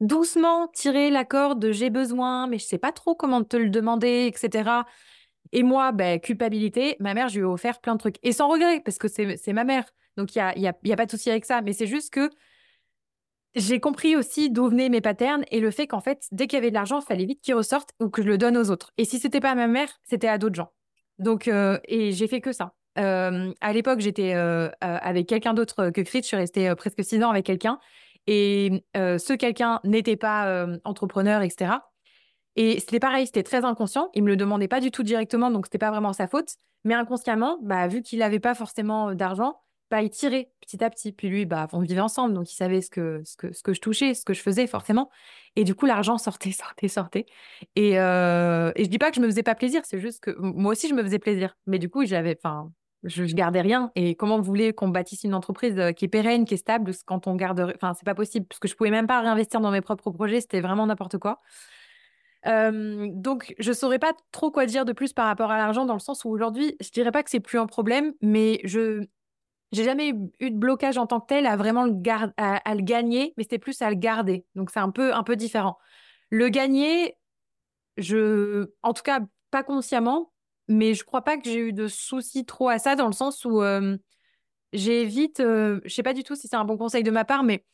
doucement 0.00 0.68
tirer 0.68 1.10
la 1.10 1.24
corde 1.24 1.60
de 1.60 1.72
j'ai 1.72 1.90
besoin, 1.90 2.46
mais 2.46 2.58
je 2.58 2.66
sais 2.66 2.78
pas 2.78 2.92
trop 2.92 3.14
comment 3.14 3.42
te 3.44 3.56
le 3.56 3.70
demander, 3.70 4.26
etc. 4.26 4.84
Et 5.52 5.62
moi, 5.62 5.92
ben, 5.92 6.20
culpabilité, 6.20 6.96
ma 7.00 7.14
mère, 7.14 7.28
je 7.28 7.36
lui 7.36 7.42
ai 7.42 7.44
offert 7.44 7.80
plein 7.80 7.94
de 7.94 8.00
trucs. 8.00 8.16
Et 8.22 8.32
sans 8.32 8.48
regret, 8.48 8.80
parce 8.80 8.98
que 8.98 9.08
c'est 9.08 9.52
ma 9.52 9.64
mère. 9.64 9.84
Donc, 10.16 10.34
il 10.34 10.38
n'y 10.38 10.42
a, 10.42 10.58
y 10.58 10.66
a, 10.68 10.74
y 10.84 10.92
a 10.92 10.96
pas 10.96 11.06
de 11.06 11.10
souci 11.10 11.30
avec 11.30 11.44
ça. 11.44 11.62
Mais 11.62 11.72
c'est 11.72 11.86
juste 11.86 12.12
que 12.12 12.30
j'ai 13.56 13.80
compris 13.80 14.16
aussi 14.16 14.50
d'où 14.50 14.68
venaient 14.68 14.90
mes 14.90 15.00
patterns 15.00 15.44
et 15.50 15.60
le 15.60 15.70
fait 15.70 15.86
qu'en 15.86 16.00
fait, 16.00 16.26
dès 16.30 16.46
qu'il 16.46 16.58
y 16.58 16.60
avait 16.60 16.70
de 16.70 16.74
l'argent, 16.74 17.00
il 17.00 17.06
fallait 17.06 17.24
vite 17.24 17.40
qu'il 17.40 17.54
ressorte 17.54 17.90
ou 18.00 18.10
que 18.10 18.22
je 18.22 18.28
le 18.28 18.38
donne 18.38 18.56
aux 18.56 18.70
autres. 18.70 18.92
Et 18.98 19.06
si 19.06 19.18
c'était 19.18 19.40
pas 19.40 19.50
à 19.50 19.54
ma 19.54 19.66
mère, 19.66 19.88
c'était 20.04 20.28
à 20.28 20.36
d'autres 20.36 20.54
gens. 20.54 20.72
Donc, 21.18 21.48
euh, 21.48 21.78
et 21.88 22.12
j'ai 22.12 22.28
fait 22.28 22.42
que 22.42 22.52
ça. 22.52 22.74
Euh, 22.98 23.52
à 23.60 23.72
l'époque, 23.72 24.00
j'étais 24.00 24.34
euh, 24.34 24.68
avec 24.80 25.26
quelqu'un 25.28 25.54
d'autre 25.54 25.90
que 25.90 26.00
Chris. 26.00 26.20
Je 26.22 26.28
suis 26.28 26.36
restée 26.36 26.74
presque 26.76 27.04
six 27.04 27.22
ans 27.22 27.30
avec 27.30 27.46
quelqu'un. 27.46 27.78
Et 28.26 28.84
ce 28.94 29.32
quelqu'un 29.34 29.80
n'était 29.84 30.16
pas 30.16 30.66
entrepreneur, 30.84 31.42
etc. 31.42 31.78
Et 32.56 32.80
c'était 32.80 33.00
pareil, 33.00 33.26
c'était 33.26 33.42
très 33.42 33.64
inconscient. 33.64 34.10
Il 34.14 34.24
me 34.24 34.28
le 34.28 34.36
demandait 34.36 34.68
pas 34.68 34.80
du 34.80 34.90
tout 34.90 35.02
directement, 35.02 35.50
donc 35.50 35.66
c'était 35.66 35.78
pas 35.78 35.90
vraiment 35.90 36.12
sa 36.12 36.26
faute. 36.26 36.56
Mais 36.84 36.94
inconsciemment, 36.94 37.58
bah, 37.62 37.86
vu 37.86 38.02
qu'il 38.02 38.20
n'avait 38.20 38.40
pas 38.40 38.54
forcément 38.54 39.14
d'argent, 39.14 39.60
bah, 39.90 40.02
il 40.02 40.10
tirait 40.10 40.50
petit 40.60 40.82
à 40.82 40.90
petit. 40.90 41.12
Puis 41.12 41.28
lui, 41.28 41.44
bah, 41.44 41.68
on 41.72 41.80
vivait 41.80 42.00
ensemble, 42.00 42.34
donc 42.34 42.50
il 42.50 42.54
savait 42.54 42.80
ce 42.80 42.90
que, 42.90 43.22
je 43.24 43.80
touchais, 43.80 44.14
ce 44.14 44.24
que 44.24 44.32
je 44.32 44.40
faisais 44.40 44.66
forcément. 44.66 45.10
Et 45.54 45.64
du 45.64 45.74
coup, 45.74 45.86
l'argent 45.86 46.18
sortait, 46.18 46.52
sortait, 46.52 46.88
sortait. 46.88 47.26
Et, 47.76 48.00
euh, 48.00 48.72
et 48.74 48.84
je 48.84 48.88
dis 48.88 48.98
pas 48.98 49.10
que 49.10 49.16
je 49.16 49.20
me 49.20 49.26
faisais 49.26 49.42
pas 49.42 49.54
plaisir, 49.54 49.82
c'est 49.84 50.00
juste 50.00 50.20
que 50.20 50.34
moi 50.38 50.72
aussi, 50.72 50.88
je 50.88 50.94
me 50.94 51.02
faisais 51.02 51.18
plaisir. 51.18 51.56
Mais 51.66 51.78
du 51.78 51.90
coup, 51.90 52.04
j'avais, 52.06 52.36
je, 53.04 53.26
je, 53.26 53.34
gardais 53.34 53.60
rien. 53.60 53.90
Et 53.94 54.14
comment 54.14 54.38
vous 54.38 54.44
voulez 54.44 54.72
qu'on 54.72 54.88
bâtisse 54.88 55.24
une 55.24 55.34
entreprise 55.34 55.78
euh, 55.78 55.92
qui 55.92 56.04
est 56.04 56.08
pérenne, 56.08 56.44
qui 56.44 56.54
est 56.54 56.58
stable, 56.58 56.92
quand 57.04 57.26
on 57.26 57.34
garde, 57.34 57.72
enfin, 57.74 57.94
c'est 57.94 58.04
pas 58.04 58.14
possible, 58.14 58.46
parce 58.46 58.58
que 58.58 58.68
je 58.68 58.74
pouvais 58.74 58.90
même 58.90 59.06
pas 59.06 59.20
réinvestir 59.20 59.60
dans 59.60 59.70
mes 59.70 59.80
propres 59.80 60.10
projets, 60.10 60.40
c'était 60.40 60.60
vraiment 60.60 60.86
n'importe 60.86 61.18
quoi. 61.18 61.40
Donc, 62.44 63.56
je 63.58 63.72
saurais 63.72 63.98
pas 63.98 64.12
trop 64.30 64.52
quoi 64.52 64.66
dire 64.66 64.84
de 64.84 64.92
plus 64.92 65.12
par 65.12 65.26
rapport 65.26 65.50
à 65.50 65.58
l'argent, 65.58 65.84
dans 65.84 65.94
le 65.94 65.98
sens 66.00 66.24
où 66.24 66.28
aujourd'hui, 66.28 66.76
je 66.80 66.90
dirais 66.90 67.10
pas 67.10 67.24
que 67.24 67.30
c'est 67.30 67.40
plus 67.40 67.58
un 67.58 67.66
problème, 67.66 68.12
mais 68.22 68.60
je, 68.62 69.04
j'ai 69.72 69.84
jamais 69.84 70.12
eu 70.40 70.50
de 70.50 70.56
blocage 70.56 70.98
en 70.98 71.06
tant 71.06 71.20
que 71.20 71.26
tel 71.26 71.46
à 71.46 71.56
vraiment 71.56 71.84
le, 71.84 71.94
à, 72.36 72.74
le 72.74 72.82
gagner, 72.82 73.34
mais 73.36 73.42
c'était 73.42 73.58
plus 73.58 73.82
à 73.82 73.90
le 73.90 73.96
garder. 73.96 74.44
Donc 74.54 74.70
c'est 74.70 74.80
un 74.80 74.90
peu, 74.90 75.14
un 75.14 75.22
peu 75.22 75.36
différent. 75.36 75.78
Le 76.30 76.48
gagner, 76.48 77.16
je, 77.96 78.70
en 78.82 78.92
tout 78.92 79.02
cas, 79.02 79.20
pas 79.50 79.62
consciemment, 79.62 80.32
mais 80.68 80.94
je 80.94 81.04
crois 81.04 81.22
pas 81.22 81.36
que 81.36 81.44
j'ai 81.44 81.58
eu 81.58 81.72
de 81.72 81.88
soucis 81.88 82.44
trop 82.44 82.68
à 82.68 82.78
ça, 82.78 82.96
dans 82.96 83.06
le 83.06 83.12
sens 83.12 83.44
où 83.44 83.62
euh, 83.62 83.96
j'évite, 84.72 85.40
euh, 85.40 85.80
je 85.84 85.94
sais 85.94 86.02
pas 86.02 86.14
du 86.14 86.22
tout 86.24 86.34
si 86.34 86.48
c'est 86.48 86.56
un 86.56 86.64
bon 86.64 86.76
conseil 86.76 87.02
de 87.02 87.10
ma 87.10 87.24
part, 87.24 87.42
mais 87.42 87.64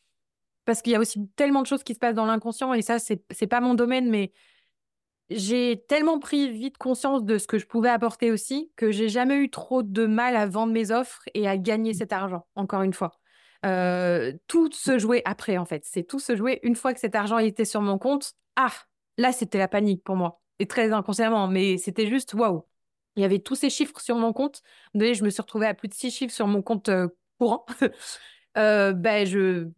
parce 0.65 0.81
qu'il 0.81 0.93
y 0.93 0.95
a 0.95 0.99
aussi 0.99 1.27
tellement 1.35 1.61
de 1.61 1.67
choses 1.67 1.83
qui 1.83 1.93
se 1.93 1.99
passent 1.99 2.15
dans 2.15 2.25
l'inconscient, 2.25 2.73
et 2.73 2.81
ça, 2.81 2.99
c'est, 2.99 3.23
c'est 3.31 3.47
pas 3.47 3.61
mon 3.61 3.73
domaine, 3.73 4.09
mais 4.09 4.31
j'ai 5.29 5.83
tellement 5.87 6.19
pris 6.19 6.51
vite 6.51 6.77
conscience 6.77 7.23
de 7.23 7.37
ce 7.37 7.47
que 7.47 7.57
je 7.57 7.65
pouvais 7.65 7.89
apporter 7.89 8.31
aussi 8.31 8.71
que 8.75 8.91
j'ai 8.91 9.09
jamais 9.09 9.37
eu 9.37 9.49
trop 9.49 9.81
de 9.81 10.05
mal 10.05 10.35
à 10.35 10.45
vendre 10.45 10.73
mes 10.73 10.91
offres 10.91 11.23
et 11.33 11.47
à 11.47 11.57
gagner 11.57 11.93
cet 11.93 12.13
argent, 12.13 12.45
encore 12.55 12.83
une 12.83 12.93
fois. 12.93 13.19
Tout 14.47 14.69
se 14.73 14.99
jouait 14.99 15.21
après, 15.25 15.57
en 15.57 15.65
fait. 15.65 15.83
C'est 15.85 16.03
tout 16.03 16.19
se 16.19 16.35
jouait 16.35 16.59
une 16.63 16.75
fois 16.75 16.93
que 16.93 16.99
cet 16.99 17.15
argent 17.15 17.37
était 17.37 17.65
sur 17.65 17.81
mon 17.81 17.97
compte. 17.97 18.33
Ah, 18.57 18.73
là, 19.17 19.31
c'était 19.31 19.57
la 19.57 19.69
panique 19.69 20.03
pour 20.03 20.17
moi. 20.17 20.41
Et 20.59 20.67
très 20.67 20.91
inconsciemment, 20.91 21.47
mais 21.47 21.77
c'était 21.77 22.07
juste 22.07 22.33
waouh. 22.33 22.63
Il 23.15 23.21
y 23.21 23.25
avait 23.25 23.39
tous 23.39 23.55
ces 23.55 23.69
chiffres 23.69 23.99
sur 23.99 24.15
mon 24.15 24.33
compte. 24.33 24.61
Vous 24.93 25.01
je 25.01 25.23
me 25.23 25.29
suis 25.29 25.41
retrouvée 25.41 25.67
à 25.67 25.73
plus 25.73 25.87
de 25.87 25.93
six 25.93 26.11
chiffres 26.11 26.33
sur 26.33 26.47
mon 26.47 26.61
compte 26.61 26.89
euh, 26.89 27.07
courant. 27.37 27.65
euh, 28.57 28.93
ben, 28.93 29.25
je, 29.25 29.69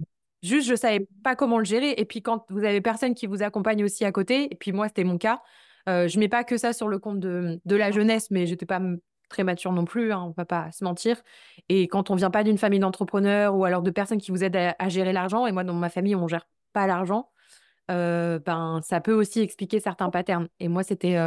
Juste, 0.45 0.67
je 0.67 0.75
savais 0.75 1.07
pas 1.23 1.35
comment 1.35 1.57
le 1.57 1.65
gérer. 1.65 1.95
Et 1.97 2.05
puis, 2.05 2.21
quand 2.21 2.45
vous 2.49 2.63
avez 2.63 2.79
personne 2.79 3.15
qui 3.15 3.25
vous 3.25 3.41
accompagne 3.41 3.83
aussi 3.83 4.05
à 4.05 4.11
côté, 4.11 4.47
et 4.51 4.55
puis 4.55 4.71
moi, 4.71 4.87
c'était 4.87 5.03
mon 5.03 5.17
cas, 5.17 5.41
euh, 5.89 6.07
je 6.07 6.19
mets 6.19 6.27
pas 6.27 6.43
que 6.43 6.55
ça 6.57 6.71
sur 6.71 6.87
le 6.87 6.99
compte 6.99 7.19
de, 7.19 7.59
de 7.65 7.75
la 7.75 7.89
jeunesse, 7.89 8.29
mais 8.29 8.45
j'étais 8.45 8.67
pas 8.67 8.79
très 9.27 9.43
mature 9.43 9.71
non 9.71 9.85
plus, 9.85 10.13
hein, 10.13 10.21
on 10.21 10.31
va 10.37 10.45
pas 10.45 10.71
se 10.71 10.83
mentir. 10.83 11.21
Et 11.67 11.87
quand 11.87 12.11
on 12.11 12.15
vient 12.15 12.29
pas 12.29 12.43
d'une 12.43 12.59
famille 12.59 12.79
d'entrepreneurs 12.79 13.55
ou 13.55 13.65
alors 13.65 13.81
de 13.81 13.89
personnes 13.89 14.19
qui 14.19 14.29
vous 14.29 14.43
aident 14.43 14.75
à, 14.77 14.89
gérer 14.89 15.13
l'argent, 15.13 15.47
et 15.47 15.51
moi, 15.51 15.63
dans 15.63 15.73
ma 15.73 15.89
famille, 15.89 16.15
on 16.15 16.27
gère 16.27 16.45
pas 16.73 16.85
l'argent, 16.85 17.31
euh, 17.89 18.37
ben, 18.37 18.81
ça 18.83 19.01
peut 19.01 19.13
aussi 19.13 19.41
expliquer 19.41 19.79
certains 19.79 20.11
patterns. 20.11 20.47
Et 20.59 20.67
moi, 20.67 20.83
c'était, 20.83 21.17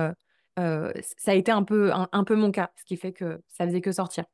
euh, 0.59 0.93
ça 1.17 1.33
a 1.33 1.35
été 1.35 1.53
un 1.53 1.63
peu, 1.63 1.93
un 1.93 2.25
peu 2.25 2.37
mon 2.37 2.51
cas, 2.51 2.71
ce 2.77 2.85
qui 2.85 2.97
fait 2.97 3.13
que 3.13 3.41
ça 3.49 3.67
faisait 3.67 3.81
que 3.81 3.93
sortir. 3.93 4.25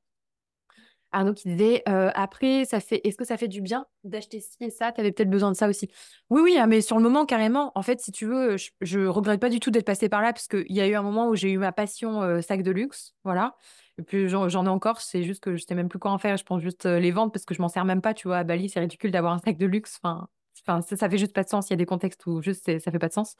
Arnaud 1.14 1.32
qui 1.32 1.48
disait 1.48 1.82
euh, 1.88 2.10
après, 2.14 2.64
ça 2.64 2.80
fait, 2.80 3.00
est-ce 3.04 3.16
que 3.16 3.24
ça 3.24 3.36
fait 3.36 3.48
du 3.48 3.62
bien 3.62 3.86
d'acheter 4.02 4.40
ci 4.40 4.56
et 4.60 4.70
ça? 4.70 4.92
Tu 4.92 5.00
avais 5.00 5.12
peut-être 5.12 5.30
besoin 5.30 5.50
de 5.50 5.56
ça 5.56 5.68
aussi. 5.68 5.88
Oui, 6.28 6.42
oui, 6.42 6.58
hein, 6.58 6.66
mais 6.66 6.80
sur 6.80 6.96
le 6.96 7.02
moment, 7.02 7.24
carrément. 7.24 7.72
En 7.74 7.82
fait, 7.82 8.00
si 8.00 8.12
tu 8.12 8.26
veux, 8.26 8.56
je, 8.80 8.98
ne 8.98 9.06
regrette 9.06 9.40
pas 9.40 9.48
du 9.48 9.60
tout 9.60 9.70
d'être 9.70 9.86
passé 9.86 10.08
par 10.08 10.20
là 10.20 10.32
parce 10.32 10.48
qu'il 10.48 10.72
y 10.72 10.80
a 10.80 10.88
eu 10.88 10.94
un 10.94 11.02
moment 11.02 11.28
où 11.28 11.36
j'ai 11.36 11.50
eu 11.50 11.58
ma 11.58 11.72
passion 11.72 12.22
euh, 12.22 12.40
sac 12.40 12.62
de 12.62 12.70
luxe. 12.70 13.14
Voilà. 13.24 13.56
Et 13.98 14.02
puis 14.02 14.28
j'en, 14.28 14.48
ai 14.48 14.68
encore, 14.68 15.00
c'est 15.00 15.22
juste 15.22 15.42
que 15.42 15.54
je 15.56 15.64
sais 15.64 15.74
même 15.74 15.88
plus 15.88 16.00
quoi 16.00 16.10
en 16.10 16.18
faire. 16.18 16.36
Je 16.36 16.44
pense 16.44 16.60
juste 16.60 16.84
les 16.84 17.12
vendre 17.12 17.30
parce 17.32 17.44
que 17.44 17.54
je 17.54 17.62
m'en 17.62 17.68
sers 17.68 17.84
même 17.84 18.02
pas. 18.02 18.12
Tu 18.12 18.28
vois, 18.28 18.38
à 18.38 18.44
Bali, 18.44 18.68
c'est 18.68 18.80
ridicule 18.80 19.12
d'avoir 19.12 19.32
un 19.32 19.38
sac 19.38 19.56
de 19.56 19.66
luxe. 19.66 20.00
Enfin, 20.02 20.26
enfin 20.66 20.80
ça, 20.82 20.96
ça 20.96 21.08
fait 21.08 21.18
juste 21.18 21.34
pas 21.34 21.44
de 21.44 21.48
sens. 21.48 21.68
Il 21.68 21.72
y 21.72 21.74
a 21.74 21.76
des 21.76 21.86
contextes 21.86 22.24
où 22.26 22.42
juste 22.42 22.64
ça 22.64 22.90
fait 22.90 22.98
pas 22.98 23.08
de 23.08 23.12
sens. 23.12 23.36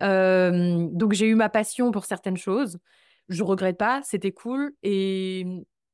donc 0.00 1.12
j'ai 1.12 1.26
eu 1.26 1.34
ma 1.34 1.48
passion 1.48 1.90
pour 1.90 2.04
certaines 2.04 2.36
choses. 2.36 2.78
Je 3.28 3.42
regrette 3.44 3.78
pas, 3.78 4.00
c'était 4.04 4.32
cool. 4.32 4.74
Et 4.82 5.46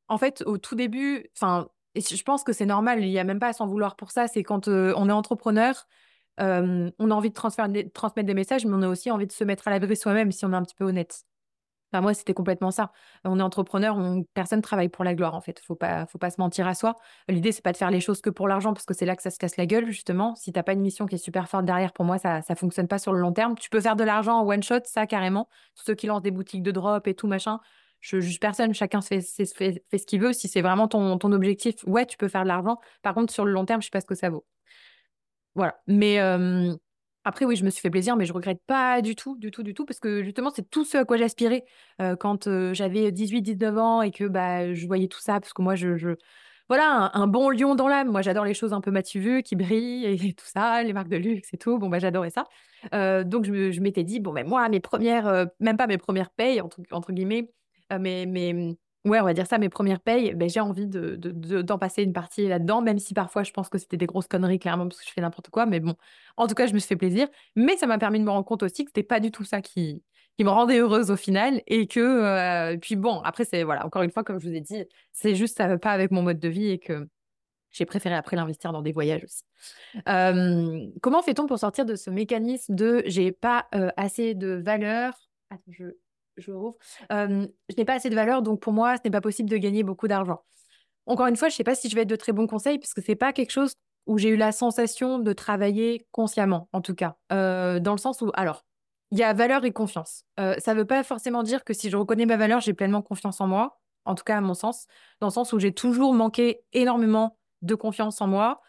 en 0.08 0.18
fait, 0.18 0.42
au 0.46 0.58
tout 0.58 0.74
début, 0.74 1.26
enfin, 1.36 1.68
je 1.96 2.22
pense 2.22 2.44
que 2.44 2.52
c'est 2.52 2.66
normal, 2.66 3.04
il 3.04 3.10
n'y 3.10 3.18
a 3.18 3.24
même 3.24 3.40
pas 3.40 3.48
à 3.48 3.52
s'en 3.52 3.66
vouloir 3.66 3.96
pour 3.96 4.10
ça. 4.10 4.28
C'est 4.28 4.42
quand 4.42 4.68
on 4.68 5.08
est 5.08 5.12
entrepreneur, 5.12 5.86
on 6.38 7.10
a 7.10 7.14
envie 7.14 7.30
de, 7.30 7.34
transmettre 7.34 8.26
des 8.26 8.34
messages, 8.34 8.64
mais 8.66 8.74
on 8.74 8.82
a 8.82 8.88
aussi 8.88 9.10
envie 9.10 9.26
de 9.26 9.32
se 9.32 9.44
mettre 9.44 9.68
à 9.68 9.70
l'abri 9.70 9.96
soi-même 9.96 10.32
si 10.32 10.44
on 10.44 10.52
est 10.52 10.56
un 10.56 10.62
petit 10.62 10.74
peu 10.74 10.84
honnête. 10.84 11.24
Moi, 11.92 12.12
c'était 12.12 12.34
complètement 12.34 12.70
ça. 12.70 12.92
On 13.24 13.38
est 13.38 13.42
entrepreneur, 13.42 13.96
on... 13.96 14.22
personne 14.34 14.60
travaille 14.60 14.90
pour 14.90 15.02
la 15.02 15.14
gloire, 15.14 15.34
en 15.34 15.40
fait. 15.40 15.60
Faut 15.60 15.76
pas, 15.76 16.04
faut 16.06 16.18
pas 16.18 16.30
se 16.30 16.38
mentir 16.38 16.66
à 16.66 16.74
soi. 16.74 16.96
L'idée, 17.26 17.52
c'est 17.52 17.62
pas 17.62 17.72
de 17.72 17.76
faire 17.78 17.90
les 17.90 18.00
choses 18.00 18.20
que 18.20 18.28
pour 18.28 18.48
l'argent, 18.48 18.74
parce 18.74 18.84
que 18.84 18.92
c'est 18.92 19.06
là 19.06 19.16
que 19.16 19.22
ça 19.22 19.30
se 19.30 19.38
casse 19.38 19.56
la 19.56 19.64
gueule, 19.64 19.86
justement. 19.86 20.34
Si 20.34 20.52
t'as 20.52 20.62
pas 20.62 20.74
une 20.74 20.82
mission 20.82 21.06
qui 21.06 21.14
est 21.14 21.18
super 21.18 21.48
forte 21.48 21.64
derrière, 21.64 21.94
pour 21.94 22.04
moi, 22.04 22.18
ça, 22.18 22.42
ça 22.42 22.54
fonctionne 22.54 22.86
pas 22.86 22.98
sur 22.98 23.14
le 23.14 23.20
long 23.20 23.32
terme. 23.32 23.54
Tu 23.56 23.70
peux 23.70 23.80
faire 23.80 23.96
de 23.96 24.04
l'argent 24.04 24.40
en 24.40 24.46
one 24.46 24.62
shot, 24.62 24.80
ça 24.84 25.06
carrément. 25.06 25.48
Ceux 25.74 25.94
qui 25.94 26.06
lancent 26.06 26.22
des 26.22 26.30
boutiques 26.30 26.62
de 26.62 26.70
drop 26.70 27.06
et 27.06 27.14
tout 27.14 27.28
machin, 27.28 27.60
je 28.00 28.20
juge 28.20 28.40
personne, 28.40 28.74
chacun 28.74 29.00
fait, 29.00 29.22
fait, 29.22 29.98
ce 29.98 30.06
qu'il 30.06 30.20
veut. 30.20 30.34
Si 30.34 30.48
c'est 30.48 30.60
vraiment 30.60 30.88
ton, 30.88 31.16
ton 31.16 31.32
objectif, 31.32 31.76
ouais, 31.86 32.04
tu 32.04 32.18
peux 32.18 32.28
faire 32.28 32.42
de 32.42 32.48
l'argent. 32.48 32.78
Par 33.00 33.14
contre, 33.14 33.32
sur 33.32 33.46
le 33.46 33.52
long 33.52 33.64
terme, 33.64 33.80
je 33.80 33.86
sais 33.86 33.90
pas 33.90 34.02
ce 34.02 34.06
que 34.06 34.14
ça 34.14 34.28
vaut. 34.28 34.44
Voilà. 35.54 35.80
Mais 35.86 36.18
après, 37.26 37.44
oui, 37.44 37.56
je 37.56 37.64
me 37.64 37.70
suis 37.70 37.80
fait 37.80 37.90
plaisir, 37.90 38.16
mais 38.16 38.24
je 38.24 38.32
regrette 38.32 38.60
pas 38.68 39.02
du 39.02 39.16
tout, 39.16 39.36
du 39.36 39.50
tout, 39.50 39.64
du 39.64 39.74
tout, 39.74 39.84
parce 39.84 39.98
que 39.98 40.22
justement, 40.22 40.50
c'est 40.54 40.70
tout 40.70 40.84
ce 40.84 40.98
à 40.98 41.04
quoi 41.04 41.16
j'aspirais 41.16 41.64
euh, 42.00 42.14
quand 42.14 42.46
euh, 42.46 42.72
j'avais 42.72 43.10
18, 43.10 43.42
19 43.42 43.78
ans 43.78 44.02
et 44.02 44.12
que 44.12 44.24
bah, 44.24 44.72
je 44.72 44.86
voyais 44.86 45.08
tout 45.08 45.18
ça, 45.20 45.40
parce 45.40 45.52
que 45.52 45.60
moi, 45.60 45.74
je, 45.74 45.96
je... 45.96 46.10
voilà, 46.68 47.10
un, 47.14 47.26
bon 47.26 47.50
lion 47.50 47.74
dans 47.74 47.88
l'âme. 47.88 48.12
Moi, 48.12 48.22
j'adore 48.22 48.44
les 48.44 48.54
choses 48.54 48.72
un 48.72 48.80
peu 48.80 48.92
matu 48.92 49.42
qui 49.42 49.56
brillent 49.56 50.06
et, 50.06 50.34
tout 50.34 50.46
ça, 50.46 50.84
les 50.84 50.92
marques 50.92 51.08
de 51.08 51.16
luxe 51.16 51.52
et 51.52 51.58
tout. 51.58 51.78
Bon, 51.78 51.88
bah, 51.88 51.98
j'adorais 51.98 52.30
ça. 52.30 52.44
donc, 53.24 53.44
je, 53.44 53.80
m'étais 53.80 54.04
dit, 54.04 54.20
bon, 54.20 54.32
mais 54.32 54.44
moi, 54.44 54.68
mes 54.68 54.80
premières, 54.80 55.48
même 55.58 55.76
pas 55.76 55.88
mes 55.88 55.98
premières 55.98 56.30
payes, 56.30 56.60
entre, 56.60 57.12
guillemets, 57.12 57.50
euh, 57.92 57.98
mes, 57.98 58.26
mes, 58.26 58.76
ouais, 59.06 59.20
on 59.20 59.24
va 59.24 59.34
dire 59.34 59.46
ça, 59.46 59.58
mes 59.58 59.68
premières 59.68 60.00
payes, 60.00 60.34
ben, 60.34 60.48
j'ai 60.48 60.60
envie 60.60 60.86
de, 60.86 61.16
d'en 61.62 61.78
passer 61.78 62.02
une 62.02 62.12
partie 62.12 62.46
là-dedans, 62.48 62.82
même 62.82 62.98
si 62.98 63.14
parfois 63.14 63.44
je 63.44 63.52
pense 63.52 63.68
que 63.68 63.78
c'était 63.78 63.96
des 63.96 64.06
grosses 64.06 64.26
conneries, 64.26 64.58
clairement, 64.58 64.88
parce 64.88 65.00
que 65.00 65.06
je 65.06 65.12
fais 65.12 65.20
n'importe 65.20 65.48
quoi. 65.50 65.64
Mais 65.66 65.80
bon, 65.80 65.94
en 66.36 66.46
tout 66.46 66.54
cas, 66.54 66.66
je 66.66 66.74
me 66.74 66.78
suis 66.78 66.88
fait 66.88 66.96
plaisir. 66.96 67.28
Mais 67.54 67.76
ça 67.76 67.86
m'a 67.86 67.98
permis 67.98 68.18
de 68.18 68.24
me 68.24 68.30
rendre 68.30 68.44
compte 68.44 68.62
aussi 68.62 68.84
que 68.84 68.90
c'était 68.90 69.02
pas 69.02 69.20
du 69.20 69.30
tout 69.30 69.44
ça 69.44 69.62
qui, 69.62 70.02
qui 70.36 70.44
me 70.44 70.50
rendait 70.50 70.78
heureuse 70.78 71.10
au 71.10 71.16
final. 71.16 71.62
Et 71.66 71.86
que, 71.86 72.00
euh, 72.00 72.76
puis 72.78 72.96
bon, 72.96 73.20
après, 73.20 73.44
c'est, 73.44 73.62
voilà, 73.62 73.86
encore 73.86 74.02
une 74.02 74.10
fois, 74.10 74.24
comme 74.24 74.40
je 74.40 74.48
vous 74.48 74.54
ai 74.54 74.60
dit, 74.60 74.84
c'est 75.12 75.34
juste, 75.34 75.56
ça 75.56 75.68
va 75.68 75.78
pas 75.78 75.92
avec 75.92 76.10
mon 76.10 76.22
mode 76.22 76.40
de 76.40 76.48
vie 76.48 76.70
et 76.70 76.78
que 76.78 77.08
j'ai 77.70 77.86
préféré 77.86 78.14
après 78.14 78.36
l'investir 78.36 78.72
dans 78.72 78.82
des 78.82 78.92
voyages 78.92 79.24
aussi. 79.24 79.42
comment 81.02 81.22
fait-on 81.22 81.46
pour 81.46 81.58
sortir 81.58 81.84
de 81.84 81.94
ce 81.94 82.10
mécanisme 82.10 82.74
de 82.74 83.02
j'ai 83.06 83.32
pas 83.32 83.66
euh, 83.74 83.90
assez 83.96 84.34
de 84.34 84.48
valeur? 84.64 85.14
Attends, 85.50 85.62
je, 85.70 85.84
je 86.36 86.52
rouvre. 86.52 86.76
je 87.10 87.48
n'ai 87.76 87.84
pas 87.84 87.94
assez 87.94 88.10
de 88.10 88.14
valeur, 88.14 88.42
donc 88.42 88.60
pour 88.60 88.72
moi, 88.72 88.96
ce 88.96 89.02
n'est 89.04 89.10
pas 89.10 89.20
possible 89.20 89.48
de 89.50 89.56
gagner 89.56 89.82
beaucoup 89.82 90.08
d'argent. 90.08 90.42
Encore 91.06 91.26
une 91.26 91.36
fois, 91.36 91.48
je 91.48 91.54
ne 91.54 91.56
sais 91.56 91.64
pas 91.64 91.74
si 91.74 91.88
je 91.88 91.94
vais 91.94 92.02
être 92.02 92.08
de 92.08 92.16
très 92.16 92.32
bons 92.32 92.46
conseils, 92.46 92.78
puisque 92.78 93.02
ce 93.02 93.10
n'est 93.10 93.16
pas 93.16 93.32
quelque 93.32 93.52
chose 93.52 93.74
où 94.06 94.18
j'ai 94.18 94.28
eu 94.28 94.36
la 94.36 94.52
sensation 94.52 95.18
de 95.18 95.32
travailler 95.32 96.06
consciemment, 96.12 96.68
en 96.72 96.80
tout 96.80 96.94
cas. 96.94 97.16
dans 97.30 97.92
le 97.92 97.98
sens 97.98 98.20
où, 98.22 98.30
alors, 98.34 98.64
il 99.12 99.18
y 99.18 99.22
a 99.22 99.32
valeur 99.32 99.64
et 99.64 99.72
confiance. 99.72 100.24
ça 100.36 100.74
ne 100.74 100.78
veut 100.78 100.84
pas 100.84 101.02
forcément 101.04 101.42
dire 101.42 101.64
que 101.64 101.72
si 101.72 101.90
je 101.90 101.96
reconnais 101.96 102.26
ma 102.26 102.36
valeur, 102.36 102.60
j'ai 102.60 102.74
pleinement 102.74 103.02
confiance 103.02 103.40
en 103.40 103.46
moi, 103.46 103.80
en 104.04 104.14
tout 104.14 104.24
cas 104.24 104.38
à 104.38 104.40
mon 104.40 104.54
sens, 104.54 104.86
dans 105.20 105.28
le 105.28 105.32
sens 105.32 105.52
où 105.52 105.58
j'ai 105.58 105.72
toujours 105.72 106.14
manqué 106.14 106.62
énormément 106.72 107.38
de 107.62 107.74
confiance 107.74 108.20
en 108.20 108.26
moi 108.26 108.60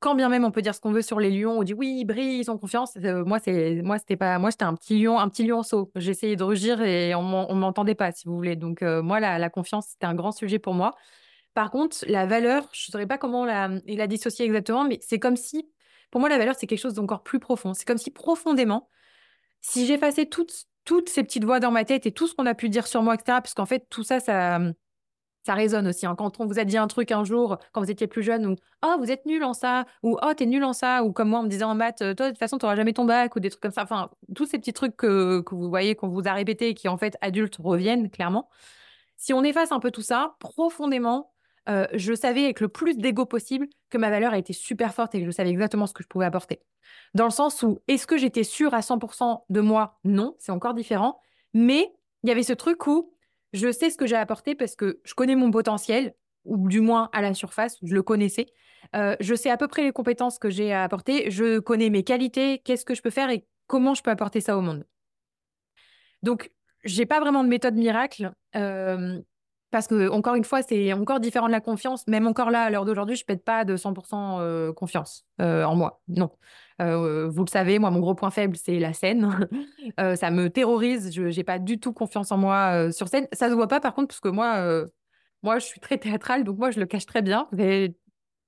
quand 0.00 0.14
bien 0.14 0.28
même 0.28 0.44
on 0.44 0.50
peut 0.50 0.62
dire 0.62 0.74
ce 0.74 0.80
qu'on 0.80 0.92
veut 0.92 1.02
sur 1.02 1.20
les 1.20 1.30
lions, 1.30 1.58
on 1.58 1.62
dit 1.62 1.74
oui, 1.74 1.98
ils 2.00 2.04
brillent, 2.04 2.40
ils 2.40 2.50
ont 2.50 2.58
confiance. 2.58 2.96
Euh, 2.96 3.24
moi, 3.24 3.38
c'est 3.38 3.82
moi, 3.82 3.98
c'était 3.98 4.16
pas, 4.16 4.38
moi, 4.38 4.50
c'était 4.50 4.64
un 4.64 4.74
petit 4.74 5.02
lion, 5.02 5.18
un 5.18 5.28
petit 5.28 5.46
lionceau. 5.46 5.90
J'essayais 5.96 6.36
de 6.36 6.44
rugir 6.44 6.80
et 6.82 7.14
on 7.14 7.22
m'entendait 7.22 7.94
pas, 7.94 8.12
si 8.12 8.26
vous 8.26 8.36
voulez. 8.36 8.56
Donc 8.56 8.82
euh, 8.82 9.02
moi, 9.02 9.20
la, 9.20 9.50
confiance, 9.50 9.88
c'était 9.90 10.06
un 10.06 10.14
grand 10.14 10.32
sujet 10.32 10.58
pour 10.58 10.74
moi. 10.74 10.94
Par 11.54 11.70
contre, 11.70 11.98
la 12.08 12.26
valeur, 12.26 12.68
je 12.72 12.88
ne 12.88 12.92
saurais 12.92 13.06
pas 13.06 13.18
comment 13.18 13.44
la, 13.46 13.70
la 13.86 14.06
dissocier 14.06 14.44
exactement, 14.44 14.84
mais 14.84 14.98
c'est 15.00 15.18
comme 15.18 15.36
si, 15.36 15.70
pour 16.10 16.20
moi, 16.20 16.28
la 16.28 16.38
valeur, 16.38 16.54
c'est 16.58 16.66
quelque 16.66 16.80
chose 16.80 16.94
d'encore 16.94 17.22
plus 17.22 17.40
profond. 17.40 17.72
C'est 17.74 17.86
comme 17.86 17.98
si 17.98 18.10
profondément, 18.10 18.90
si 19.62 19.86
j'effaçais 19.86 20.26
toutes, 20.26 20.66
toutes 20.84 21.08
ces 21.08 21.22
petites 21.24 21.44
voix 21.44 21.60
dans 21.60 21.70
ma 21.70 21.84
tête 21.84 22.06
et 22.06 22.12
tout 22.12 22.26
ce 22.26 22.34
qu'on 22.34 22.46
a 22.46 22.54
pu 22.54 22.68
dire 22.68 22.86
sur 22.86 23.02
moi, 23.02 23.14
etc., 23.14 23.40
parce 23.42 23.54
qu'en 23.54 23.66
fait, 23.66 23.86
tout 23.88 24.02
ça, 24.04 24.20
ça, 24.20 24.60
ça 25.46 25.54
résonne 25.54 25.86
aussi. 25.86 26.06
Hein. 26.06 26.16
Quand 26.16 26.40
on 26.40 26.46
vous 26.46 26.58
a 26.58 26.64
dit 26.64 26.76
un 26.76 26.88
truc 26.88 27.12
un 27.12 27.22
jour, 27.24 27.58
quand 27.72 27.80
vous 27.80 27.90
étiez 27.90 28.08
plus 28.08 28.22
jeune, 28.22 28.46
ou 28.46 28.56
Oh, 28.84 28.96
vous 28.98 29.10
êtes 29.12 29.26
nul 29.26 29.44
en 29.44 29.54
ça, 29.54 29.86
ou 30.02 30.18
Oh, 30.20 30.34
t'es 30.36 30.44
nul 30.46 30.64
en 30.64 30.72
ça, 30.72 31.04
ou 31.04 31.12
comme 31.12 31.28
moi, 31.28 31.40
on 31.40 31.44
me 31.44 31.48
disait 31.48 31.64
en 31.64 31.74
maths, 31.76 31.98
toi, 31.98 32.14
de 32.14 32.30
toute 32.30 32.38
façon, 32.38 32.58
t'auras 32.58 32.74
jamais 32.74 32.92
ton 32.92 33.04
bac, 33.04 33.36
ou 33.36 33.40
des 33.40 33.48
trucs 33.50 33.62
comme 33.62 33.70
ça. 33.70 33.84
Enfin, 33.84 34.10
tous 34.34 34.46
ces 34.46 34.58
petits 34.58 34.72
trucs 34.72 34.96
que, 34.96 35.40
que 35.42 35.54
vous 35.54 35.68
voyez, 35.68 35.94
qu'on 35.94 36.08
vous 36.08 36.26
a 36.26 36.32
répétés, 36.32 36.74
qui 36.74 36.88
en 36.88 36.98
fait, 36.98 37.16
adultes, 37.20 37.58
reviennent 37.62 38.10
clairement. 38.10 38.48
Si 39.16 39.32
on 39.32 39.44
efface 39.44 39.70
un 39.70 39.78
peu 39.78 39.90
tout 39.92 40.02
ça, 40.02 40.36
profondément, 40.40 41.32
euh, 41.68 41.86
je 41.94 42.12
savais 42.12 42.44
avec 42.44 42.60
le 42.60 42.68
plus 42.68 42.96
d'ego 42.96 43.24
possible 43.24 43.68
que 43.88 43.98
ma 43.98 44.10
valeur 44.10 44.32
a 44.32 44.38
été 44.38 44.52
super 44.52 44.94
forte 44.94 45.14
et 45.14 45.20
que 45.20 45.26
je 45.26 45.30
savais 45.30 45.50
exactement 45.50 45.86
ce 45.86 45.94
que 45.94 46.02
je 46.02 46.08
pouvais 46.08 46.26
apporter. 46.26 46.60
Dans 47.14 47.24
le 47.24 47.30
sens 47.30 47.62
où, 47.62 47.78
est-ce 47.88 48.06
que 48.06 48.16
j'étais 48.16 48.44
sûre 48.44 48.74
à 48.74 48.80
100% 48.80 49.44
de 49.48 49.60
moi? 49.60 49.98
Non, 50.04 50.34
c'est 50.38 50.52
encore 50.52 50.74
différent. 50.74 51.20
Mais 51.54 51.92
il 52.22 52.28
y 52.28 52.32
avait 52.32 52.42
ce 52.42 52.52
truc 52.52 52.86
où 52.86 53.15
je 53.56 53.72
sais 53.72 53.90
ce 53.90 53.96
que 53.96 54.06
j'ai 54.06 54.16
apporté 54.16 54.54
parce 54.54 54.76
que 54.76 55.00
je 55.04 55.14
connais 55.14 55.34
mon 55.34 55.50
potentiel, 55.50 56.14
ou 56.44 56.68
du 56.68 56.80
moins 56.80 57.08
à 57.12 57.22
la 57.22 57.34
surface, 57.34 57.76
je 57.82 57.94
le 57.94 58.02
connaissais. 58.02 58.46
Euh, 58.94 59.16
je 59.18 59.34
sais 59.34 59.50
à 59.50 59.56
peu 59.56 59.66
près 59.66 59.82
les 59.82 59.92
compétences 59.92 60.38
que 60.38 60.50
j'ai 60.50 60.72
à 60.72 60.84
apporter. 60.84 61.30
Je 61.30 61.58
connais 61.58 61.90
mes 61.90 62.04
qualités, 62.04 62.60
qu'est-ce 62.64 62.84
que 62.84 62.94
je 62.94 63.02
peux 63.02 63.10
faire 63.10 63.30
et 63.30 63.46
comment 63.66 63.94
je 63.94 64.02
peux 64.02 64.10
apporter 64.10 64.40
ça 64.40 64.56
au 64.56 64.60
monde. 64.60 64.84
Donc, 66.22 66.52
j'ai 66.84 67.06
pas 67.06 67.18
vraiment 67.18 67.42
de 67.42 67.48
méthode 67.48 67.74
miracle. 67.74 68.32
Euh, 68.54 69.20
parce 69.70 69.86
que, 69.86 70.08
encore 70.10 70.34
une 70.34 70.44
fois, 70.44 70.62
c'est 70.62 70.92
encore 70.92 71.20
différent 71.20 71.46
de 71.46 71.52
la 71.52 71.60
confiance. 71.60 72.06
Même 72.06 72.26
encore 72.26 72.50
là, 72.50 72.62
à 72.62 72.70
l'heure 72.70 72.84
d'aujourd'hui, 72.84 73.16
je 73.16 73.22
ne 73.22 73.26
pète 73.26 73.44
pas 73.44 73.64
de 73.64 73.76
100% 73.76 74.38
euh, 74.40 74.72
confiance 74.72 75.26
en 75.38 75.74
moi. 75.74 76.00
Non. 76.08 76.30
Euh, 76.82 77.28
vous 77.28 77.44
le 77.44 77.50
savez, 77.50 77.78
moi, 77.78 77.90
mon 77.90 78.00
gros 78.00 78.14
point 78.14 78.30
faible, 78.30 78.56
c'est 78.56 78.78
la 78.78 78.92
scène. 78.92 79.48
Euh, 80.00 80.16
ça 80.16 80.30
me 80.30 80.50
terrorise. 80.50 81.12
Je 81.14 81.22
n'ai 81.22 81.44
pas 81.44 81.58
du 81.58 81.78
tout 81.78 81.92
confiance 81.92 82.32
en 82.32 82.36
moi 82.36 82.72
euh, 82.74 82.92
sur 82.92 83.08
scène. 83.08 83.28
Ça 83.32 83.48
se 83.48 83.54
voit 83.54 83.68
pas, 83.68 83.80
par 83.80 83.94
contre, 83.94 84.08
parce 84.08 84.20
que 84.20 84.28
moi, 84.28 84.84
moi, 85.42 85.58
je 85.58 85.64
suis 85.64 85.80
très 85.80 85.96
théâtrale, 85.96 86.44
donc 86.44 86.58
moi, 86.58 86.70
je 86.70 86.80
le 86.80 86.86
cache 86.86 87.06
très 87.06 87.22
bien. 87.22 87.46
Vous 87.52 87.58
n'allez 87.58 87.96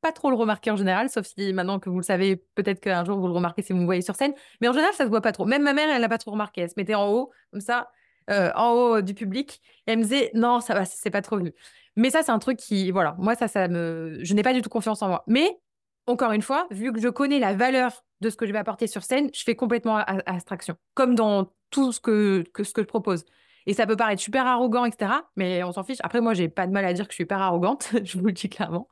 pas 0.00 0.12
trop 0.12 0.30
le 0.30 0.36
remarquer 0.36 0.70
en 0.70 0.76
général, 0.76 1.08
sauf 1.08 1.26
si 1.26 1.52
maintenant 1.52 1.78
que 1.78 1.88
vous 1.88 1.98
le 1.98 2.04
savez, 2.04 2.36
peut-être 2.54 2.80
qu'un 2.80 3.04
jour, 3.04 3.18
vous 3.18 3.28
le 3.28 3.32
remarquez 3.32 3.62
si 3.62 3.72
vous 3.72 3.78
me 3.78 3.84
voyez 3.84 4.02
sur 4.02 4.16
scène. 4.16 4.34
Mais 4.60 4.68
en 4.68 4.72
général, 4.72 4.92
ça 4.94 5.04
se 5.04 5.08
voit 5.08 5.20
pas 5.22 5.32
trop. 5.32 5.46
Même 5.46 5.62
ma 5.62 5.72
mère, 5.72 5.88
elle 5.88 6.02
n'a 6.02 6.08
pas 6.08 6.18
trop 6.18 6.32
remarqué. 6.32 6.62
Elle 6.62 6.70
se 6.70 6.74
mettait 6.76 6.96
en 6.96 7.08
haut, 7.08 7.30
comme 7.52 7.60
ça, 7.60 7.88
en 8.28 8.72
haut 8.72 9.00
du 9.00 9.14
public. 9.14 9.60
Elle 9.86 9.98
me 9.98 10.02
disait, 10.02 10.30
non, 10.34 10.60
ça 10.60 10.74
va, 10.74 10.84
c'est 10.84 11.10
pas 11.10 11.22
trop 11.22 11.36
venu. 11.36 11.52
Mais 11.96 12.10
ça, 12.10 12.22
c'est 12.22 12.30
un 12.30 12.38
truc 12.38 12.58
qui, 12.58 12.90
voilà, 12.90 13.16
moi, 13.18 13.34
ça, 13.34 13.48
ça 13.48 13.66
me. 13.68 14.18
Je 14.22 14.34
n'ai 14.34 14.42
pas 14.42 14.52
du 14.54 14.62
tout 14.62 14.68
confiance 14.70 15.02
en 15.02 15.08
moi. 15.08 15.24
Mais 15.26 15.58
encore 16.06 16.32
une 16.32 16.42
fois, 16.42 16.66
vu 16.70 16.92
que 16.92 17.00
je 17.00 17.08
connais 17.08 17.38
la 17.38 17.54
valeur 17.54 18.04
de 18.20 18.30
ce 18.30 18.36
que 18.36 18.46
je 18.46 18.52
vais 18.52 18.58
apporter 18.58 18.86
sur 18.86 19.02
scène, 19.02 19.30
je 19.34 19.42
fais 19.42 19.56
complètement 19.56 19.96
abstraction, 19.96 20.76
comme 20.94 21.14
dans 21.14 21.52
tout 21.70 21.92
ce 21.92 22.00
que, 22.00 22.44
ce 22.56 22.72
que 22.72 22.82
je 22.82 22.86
propose. 22.86 23.24
Et 23.66 23.74
ça 23.74 23.86
peut 23.86 23.96
paraître 23.96 24.22
super 24.22 24.46
arrogant, 24.46 24.84
etc. 24.84 25.12
Mais 25.36 25.62
on 25.64 25.72
s'en 25.72 25.82
fiche. 25.82 25.98
Après, 26.02 26.20
moi, 26.20 26.34
j'ai 26.34 26.48
pas 26.48 26.66
de 26.66 26.72
mal 26.72 26.84
à 26.84 26.92
dire 26.92 27.06
que 27.06 27.12
je 27.12 27.16
suis 27.16 27.24
hyper 27.24 27.40
arrogante, 27.40 27.90
je 28.04 28.18
vous 28.18 28.26
le 28.26 28.32
dis 28.32 28.48
clairement. 28.48 28.88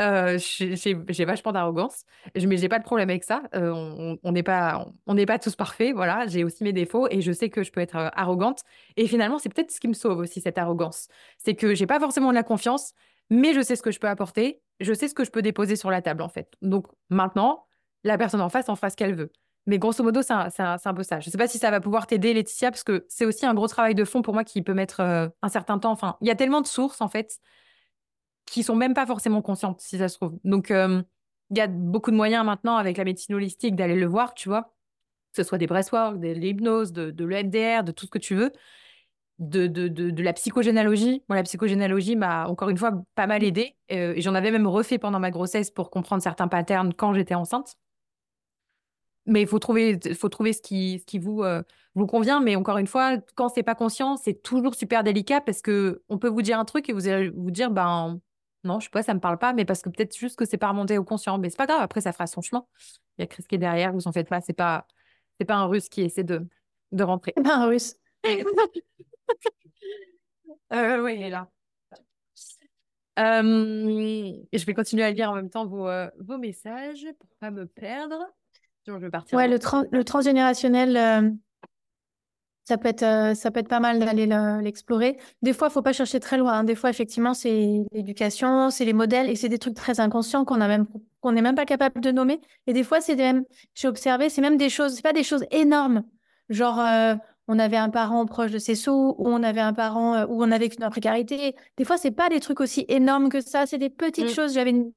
Euh, 0.00 0.38
j'ai 0.38 1.24
vachement 1.24 1.52
d'arrogance, 1.52 2.04
mais 2.34 2.56
j'ai 2.56 2.68
pas 2.68 2.78
de 2.78 2.84
problème 2.84 3.10
avec 3.10 3.24
ça. 3.24 3.42
Euh, 3.54 4.16
on 4.22 4.32
n'est 4.32 4.42
pas, 4.42 4.86
pas 5.26 5.38
tous 5.38 5.56
parfaits, 5.56 5.94
voilà. 5.94 6.26
J'ai 6.26 6.44
aussi 6.44 6.64
mes 6.64 6.72
défauts 6.72 7.08
et 7.10 7.20
je 7.20 7.32
sais 7.32 7.50
que 7.50 7.62
je 7.62 7.72
peux 7.72 7.80
être 7.80 7.96
euh, 7.96 8.08
arrogante. 8.14 8.62
Et 8.96 9.06
finalement, 9.06 9.38
c'est 9.38 9.48
peut-être 9.48 9.70
ce 9.70 9.80
qui 9.80 9.88
me 9.88 9.94
sauve 9.94 10.18
aussi 10.18 10.40
cette 10.40 10.58
arrogance, 10.58 11.08
c'est 11.38 11.54
que 11.54 11.74
j'ai 11.74 11.86
pas 11.86 12.00
forcément 12.00 12.30
de 12.30 12.34
la 12.34 12.42
confiance, 12.42 12.92
mais 13.30 13.54
je 13.54 13.60
sais 13.60 13.76
ce 13.76 13.82
que 13.82 13.90
je 13.90 13.98
peux 13.98 14.08
apporter, 14.08 14.60
je 14.80 14.92
sais 14.92 15.08
ce 15.08 15.14
que 15.14 15.24
je 15.24 15.30
peux 15.30 15.42
déposer 15.42 15.76
sur 15.76 15.90
la 15.90 16.02
table 16.02 16.22
en 16.22 16.28
fait. 16.28 16.50
Donc 16.62 16.86
maintenant, 17.10 17.66
la 18.04 18.18
personne 18.18 18.40
en 18.40 18.48
face 18.48 18.68
en 18.68 18.76
fasse 18.76 18.92
ce 18.92 18.96
qu'elle 18.96 19.14
veut. 19.14 19.32
Mais 19.66 19.78
grosso 19.78 20.02
modo, 20.02 20.22
c'est 20.22 20.32
un, 20.32 20.48
un, 20.58 20.94
peu 20.94 21.02
ça. 21.02 21.20
Je 21.20 21.28
ne 21.28 21.30
sais 21.30 21.36
pas 21.36 21.46
si 21.46 21.58
ça 21.58 21.70
va 21.70 21.80
pouvoir 21.80 22.06
t'aider, 22.06 22.32
Laetitia, 22.32 22.70
parce 22.70 22.84
que 22.84 23.04
c'est 23.08 23.26
aussi 23.26 23.44
un 23.44 23.52
gros 23.52 23.68
travail 23.68 23.94
de 23.94 24.04
fond 24.04 24.22
pour 24.22 24.32
moi 24.32 24.42
qui 24.42 24.62
peut 24.62 24.72
mettre 24.72 25.00
un 25.00 25.48
certain 25.50 25.78
temps. 25.78 25.90
Enfin, 25.90 26.16
il 26.22 26.26
y 26.26 26.30
a 26.30 26.34
tellement 26.34 26.62
de 26.62 26.66
sources, 26.66 27.02
en 27.02 27.08
fait, 27.08 27.38
qui 28.50 28.62
sont 28.62 28.76
même 28.76 28.94
pas 28.94 29.06
forcément 29.06 29.42
conscientes, 29.42 29.80
si 29.80 29.98
ça 29.98 30.08
se 30.08 30.16
trouve. 30.16 30.38
Donc, 30.44 30.70
euh, 30.70 31.02
il 31.50 31.58
y 31.58 31.60
a 31.60 31.66
beaucoup 31.66 32.10
de 32.10 32.16
moyens 32.16 32.44
maintenant 32.44 32.76
avec 32.76 32.96
la 32.96 33.04
médecine 33.04 33.34
holistique 33.34 33.76
d'aller 33.76 33.96
le 33.96 34.06
voir, 34.06 34.34
tu 34.34 34.48
vois. 34.48 34.74
Que 35.32 35.42
ce 35.42 35.48
soit 35.48 35.58
des 35.58 35.66
breathwork, 35.66 36.18
de 36.20 36.28
l'hypnose, 36.28 36.92
de, 36.92 37.10
de 37.10 37.24
l'EMDR, 37.24 37.84
de 37.84 37.92
tout 37.92 38.06
ce 38.06 38.10
que 38.10 38.18
tu 38.18 38.34
veux 38.34 38.52
de, 39.38 39.66
de, 39.68 39.88
de, 39.88 40.22
la 40.22 40.32
psychogénéalogie. 40.32 41.22
Moi, 41.28 41.36
la 41.36 41.42
psychogénéalogie 41.44 42.16
m'a 42.16 42.48
encore 42.48 42.70
une 42.70 42.76
fois 42.76 42.92
pas 43.14 43.26
mal 43.26 43.44
aidée. 43.44 43.76
Euh, 43.92 44.14
j'en 44.18 44.34
avais 44.34 44.50
même 44.50 44.66
refait 44.66 44.98
pendant 44.98 45.20
ma 45.20 45.30
grossesse 45.30 45.70
pour 45.70 45.90
comprendre 45.90 46.22
certains 46.22 46.48
patterns 46.48 46.92
quand 46.94 47.14
j'étais 47.14 47.34
enceinte. 47.34 47.76
Mais 49.26 49.42
il 49.42 49.46
faut 49.46 49.58
trouver, 49.58 49.98
faut 50.14 50.28
trouver 50.30 50.52
ce 50.52 50.62
qui, 50.62 50.98
ce 51.00 51.04
qui 51.04 51.18
vous, 51.18 51.42
euh, 51.42 51.62
vous 51.94 52.06
convient. 52.06 52.40
Mais 52.40 52.56
encore 52.56 52.78
une 52.78 52.86
fois, 52.86 53.18
quand 53.36 53.48
c'est 53.48 53.62
pas 53.62 53.74
conscient, 53.74 54.16
c'est 54.16 54.42
toujours 54.42 54.74
super 54.74 55.04
délicat 55.04 55.40
parce 55.40 55.62
que 55.62 56.02
on 56.08 56.18
peut 56.18 56.28
vous 56.28 56.42
dire 56.42 56.58
un 56.58 56.64
truc 56.64 56.88
et 56.88 56.92
vous 56.92 57.02
vous 57.36 57.50
dire, 57.50 57.70
ben 57.70 58.20
non, 58.68 58.78
je 58.80 58.84
sais 58.84 58.90
pas, 58.90 59.02
ça 59.02 59.14
me 59.14 59.20
parle 59.20 59.38
pas, 59.38 59.52
mais 59.52 59.64
parce 59.64 59.82
que 59.82 59.88
peut-être 59.88 60.16
juste 60.16 60.36
que 60.36 60.44
c'est 60.44 60.58
pas 60.58 60.68
remonté 60.68 60.98
au 60.98 61.04
conscient. 61.04 61.38
Mais 61.38 61.50
c'est 61.50 61.56
pas 61.56 61.66
grave, 61.66 61.80
après 61.80 62.00
ça 62.00 62.12
fera 62.12 62.26
son 62.26 62.40
chemin. 62.40 62.64
Il 63.18 63.22
y 63.22 63.24
a 63.24 63.26
Chris 63.26 63.42
qui 63.48 63.56
est 63.56 63.58
derrière, 63.58 63.92
vous 63.92 64.06
en 64.06 64.12
faites 64.12 64.28
pas, 64.28 64.40
c'est 64.40 64.52
pas, 64.52 64.86
c'est 65.40 65.46
pas 65.46 65.56
un 65.56 65.66
russe 65.66 65.88
qui 65.88 66.02
essaie 66.02 66.24
de, 66.24 66.46
de 66.92 67.02
rentrer. 67.02 67.32
pas 67.32 67.56
un 67.56 67.66
russe. 67.66 67.96
Euh, 70.70 71.02
oui, 71.02 71.14
il 71.16 71.22
est 71.22 71.30
là. 71.30 71.48
Euh, 73.18 74.32
je 74.52 74.64
vais 74.64 74.74
continuer 74.74 75.02
à 75.02 75.10
lire 75.10 75.30
en 75.30 75.34
même 75.34 75.48
temps 75.48 75.66
vos, 75.66 75.88
euh, 75.88 76.10
vos 76.20 76.36
messages 76.36 77.06
pour 77.18 77.28
pas 77.40 77.50
me 77.50 77.64
perdre. 77.66 78.18
je 78.86 78.92
vais 78.92 79.08
partir. 79.10 79.36
Ouais, 79.36 79.48
le, 79.48 79.58
le 79.90 80.04
transgénérationnel, 80.04 81.38
ça 82.68 82.76
peut 82.76 82.88
être, 82.88 83.34
ça 83.34 83.50
peut 83.50 83.60
être 83.60 83.68
pas 83.68 83.80
mal 83.80 83.98
d'aller 83.98 84.26
l'explorer. 84.62 85.16
Des 85.40 85.54
fois, 85.54 85.68
il 85.68 85.72
faut 85.72 85.80
pas 85.80 85.94
chercher 85.94 86.20
très 86.20 86.36
loin. 86.36 86.52
Hein. 86.52 86.64
Des 86.64 86.74
fois, 86.74 86.90
effectivement, 86.90 87.32
c'est 87.32 87.86
l'éducation, 87.92 88.68
c'est 88.68 88.84
les 88.84 88.92
modèles 88.92 89.30
et 89.30 89.36
c'est 89.36 89.48
des 89.48 89.58
trucs 89.58 89.72
très 89.72 90.00
inconscients 90.00 90.44
qu'on 90.44 90.60
a 90.60 90.68
même 90.68 90.86
qu'on 91.20 91.32
n'est 91.32 91.40
même 91.40 91.54
pas 91.54 91.64
capable 91.64 92.02
de 92.02 92.10
nommer. 92.10 92.42
Et 92.66 92.74
des 92.74 92.84
fois, 92.84 93.00
c'est 93.00 93.16
même, 93.16 93.44
j'ai 93.74 93.88
observé, 93.88 94.28
c'est 94.28 94.42
même 94.42 94.58
des 94.58 94.68
choses, 94.68 94.96
c'est 94.96 95.02
pas 95.02 95.14
des 95.14 95.22
choses 95.22 95.46
énormes. 95.50 96.04
Genre, 96.50 96.78
on 97.48 97.58
avait 97.58 97.78
un 97.78 97.88
parent 97.88 98.26
proche 98.26 98.50
de 98.50 98.58
ses 98.58 98.74
sous, 98.74 99.14
ou 99.16 99.26
on 99.26 99.42
avait 99.42 99.62
un 99.62 99.72
parent 99.72 100.14
euh, 100.14 100.26
où 100.26 100.44
on 100.44 100.52
avait 100.52 100.66
une 100.66 100.90
précarité. 100.90 101.56
Des 101.78 101.84
fois, 101.84 101.96
c'est 101.96 102.10
pas 102.10 102.28
des 102.28 102.40
trucs 102.40 102.60
aussi 102.60 102.84
énormes 102.88 103.30
que 103.30 103.40
ça, 103.40 103.64
c'est 103.64 103.78
des 103.78 103.88
petites 103.88 104.26
mm. 104.26 104.34
choses. 104.34 104.52
J'avais 104.52 104.70
une... 104.70 104.92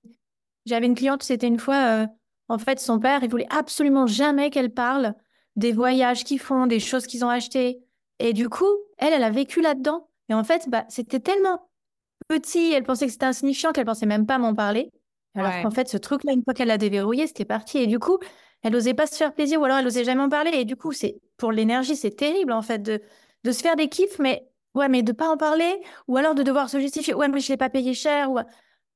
j'avais 0.66 0.88
une 0.88 0.96
cliente, 0.96 1.24
c'était 1.24 1.48
une 1.48 1.60
fois, 1.60 2.04
euh, 2.04 2.08
en 2.50 2.58
fait, 2.58 2.82
son 2.82 3.00
père, 3.00 3.24
il 3.24 3.30
voulait 3.30 3.48
absolument 3.50 4.08
jamais 4.08 4.50
qu'elle 4.50 4.74
parle 4.74 5.16
des 5.55 5.72
voyages 5.72 6.24
qu'ils 6.24 6.39
font, 6.39 6.67
des 6.67 6.79
choses 6.79 7.08
qu'ils 7.08 7.25
ont 7.25 7.29
achetées. 7.29 7.81
Et 8.20 8.34
du 8.34 8.50
coup, 8.50 8.70
elle, 8.98 9.13
elle 9.13 9.24
a 9.24 9.29
vécu 9.29 9.62
là-dedans. 9.62 10.08
Et 10.29 10.34
en 10.34 10.43
fait, 10.43 10.70
bah, 10.70 10.86
c'était 10.89 11.20
tellement 11.20 11.70
petit, 12.27 12.72
elle 12.72 12.84
pensait 12.84 13.08
que 13.08 13.12
c'était 13.12 13.25
insignifiant 13.25 13.72
qu'elle 13.72 13.86
pensait 13.86 14.05
même 14.05 14.25
pas 14.25 14.38
m'en 14.38 14.55
parler. 14.55 14.91
Alors 15.36 15.53
qu'en 15.62 15.72
fait, 15.72 15.88
ce 15.88 15.98
truc-là, 15.98 16.34
une 16.34 16.43
fois 16.43 16.53
qu'elle 16.53 16.67
l'a 16.67 16.77
déverrouillé, 16.77 17.27
c'était 17.27 17.46
parti. 17.46 17.77
Et 17.77 17.88
du 17.88 18.00
coup, 18.00 18.17
elle 18.63 18.74
n'osait 18.74 18.93
pas 18.93 19.08
se 19.08 19.15
faire 19.15 19.34
plaisir 19.34 19.62
ou 19.62 19.65
alors 19.65 19.77
elle 19.77 19.86
n'osait 19.86 20.03
jamais 20.03 20.22
en 20.22 20.29
parler. 20.29 20.51
Et 20.53 20.65
du 20.65 20.75
coup, 20.75 20.91
c'est 20.91 21.20
pour 21.38 21.51
l'énergie, 21.51 21.96
c'est 21.96 22.12
terrible 22.12 22.51
en 22.51 22.62
fait 22.62 22.79
de, 22.79 23.01
de 23.43 23.51
se 23.51 23.62
faire 23.62 23.75
des 23.75 23.88
kiffs, 23.88 24.20
mais 24.20 24.51
Ouais, 24.74 24.88
mais 24.88 25.03
de 25.03 25.12
pas 25.12 25.29
en 25.29 25.38
parler, 25.38 25.81
ou 26.08 26.17
alors 26.17 26.34
de 26.34 26.43
devoir 26.43 26.70
se 26.70 26.79
justifier. 26.79 27.13
Ouais, 27.13 27.27
mais 27.27 27.41
je 27.41 27.50
l'ai 27.50 27.58
pas 27.58 27.70
payé 27.70 27.93
cher. 27.93 28.31
Ou... 28.31 28.39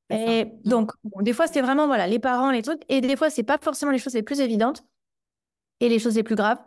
Et 0.09 0.45
donc, 0.63 0.91
des 1.21 1.33
fois, 1.33 1.47
c'est 1.47 1.61
vraiment 1.61 1.87
voilà, 1.87 2.07
les 2.07 2.19
parents, 2.19 2.51
les 2.51 2.61
trucs. 2.61 2.81
Et 2.87 3.01
des 3.01 3.15
fois, 3.15 3.29
c'est 3.29 3.43
pas 3.43 3.57
forcément 3.61 3.91
les 3.91 3.97
choses 3.97 4.13
les 4.13 4.23
plus 4.23 4.39
évidentes 4.39 4.83
et 5.79 5.89
les 5.89 5.99
choses 5.99 6.15
les 6.15 6.23
plus 6.23 6.35
graves. 6.35 6.59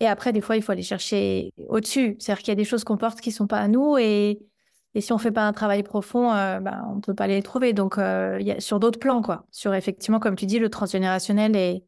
Et 0.00 0.06
après, 0.06 0.32
des 0.32 0.40
fois, 0.40 0.56
il 0.56 0.62
faut 0.62 0.72
aller 0.72 0.82
chercher 0.82 1.52
au-dessus. 1.68 2.16
C'est-à-dire 2.18 2.42
qu'il 2.42 2.48
y 2.48 2.52
a 2.52 2.56
des 2.56 2.64
choses 2.64 2.84
qu'on 2.84 2.96
porte 2.96 3.20
qui 3.20 3.32
sont 3.32 3.46
pas 3.46 3.58
à 3.58 3.68
nous. 3.68 3.98
Et, 3.98 4.38
et 4.94 5.00
si 5.00 5.12
on 5.12 5.18
fait 5.18 5.32
pas 5.32 5.46
un 5.46 5.52
travail 5.52 5.82
profond, 5.82 6.32
euh, 6.32 6.60
ben, 6.60 6.84
on 6.94 7.00
peut 7.00 7.14
pas 7.14 7.26
les 7.26 7.42
trouver. 7.42 7.72
Donc, 7.72 7.98
euh, 7.98 8.38
y 8.40 8.52
a, 8.52 8.60
sur 8.60 8.78
d'autres 8.78 9.00
plans, 9.00 9.22
quoi. 9.22 9.46
Sur 9.50 9.74
effectivement, 9.74 10.20
comme 10.20 10.36
tu 10.36 10.46
dis, 10.46 10.58
le 10.58 10.70
transgénérationnel 10.70 11.56
et. 11.56 11.84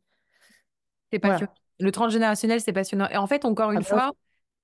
C'est 1.13 1.21
passionnant. 1.21 1.53
Le 1.79 1.93
transgénérationnel, 1.93 2.61
c'est 2.61 2.73
passionnant. 2.73 3.09
Et 3.11 3.17
en 3.17 3.27
fait, 3.27 3.45
encore 3.45 3.71
une 3.71 3.79
ah, 3.79 3.83
fois, 3.83 4.13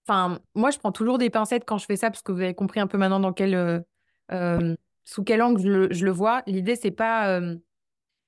enfin, 0.07 0.39
moi, 0.55 0.71
je 0.71 0.79
prends 0.79 0.93
toujours 0.93 1.19
des 1.19 1.31
pincettes 1.31 1.65
quand 1.65 1.79
je 1.79 1.87
fais 1.87 1.97
ça, 1.97 2.11
parce 2.11 2.23
que 2.23 2.33
vous 2.33 2.41
avez 2.41 2.55
compris 2.55 2.81
un 2.81 2.87
peu 2.87 2.99
maintenant 2.99 3.21
dans 3.21 3.33
quel. 3.33 3.85
Euh, 4.33 4.75
sous 5.05 5.23
quel 5.23 5.41
angle 5.41 5.93
je 5.93 6.05
le, 6.05 6.11
vois. 6.11 6.43
L'idée, 6.47 6.75
c'est 6.75 6.91
pas. 6.91 7.41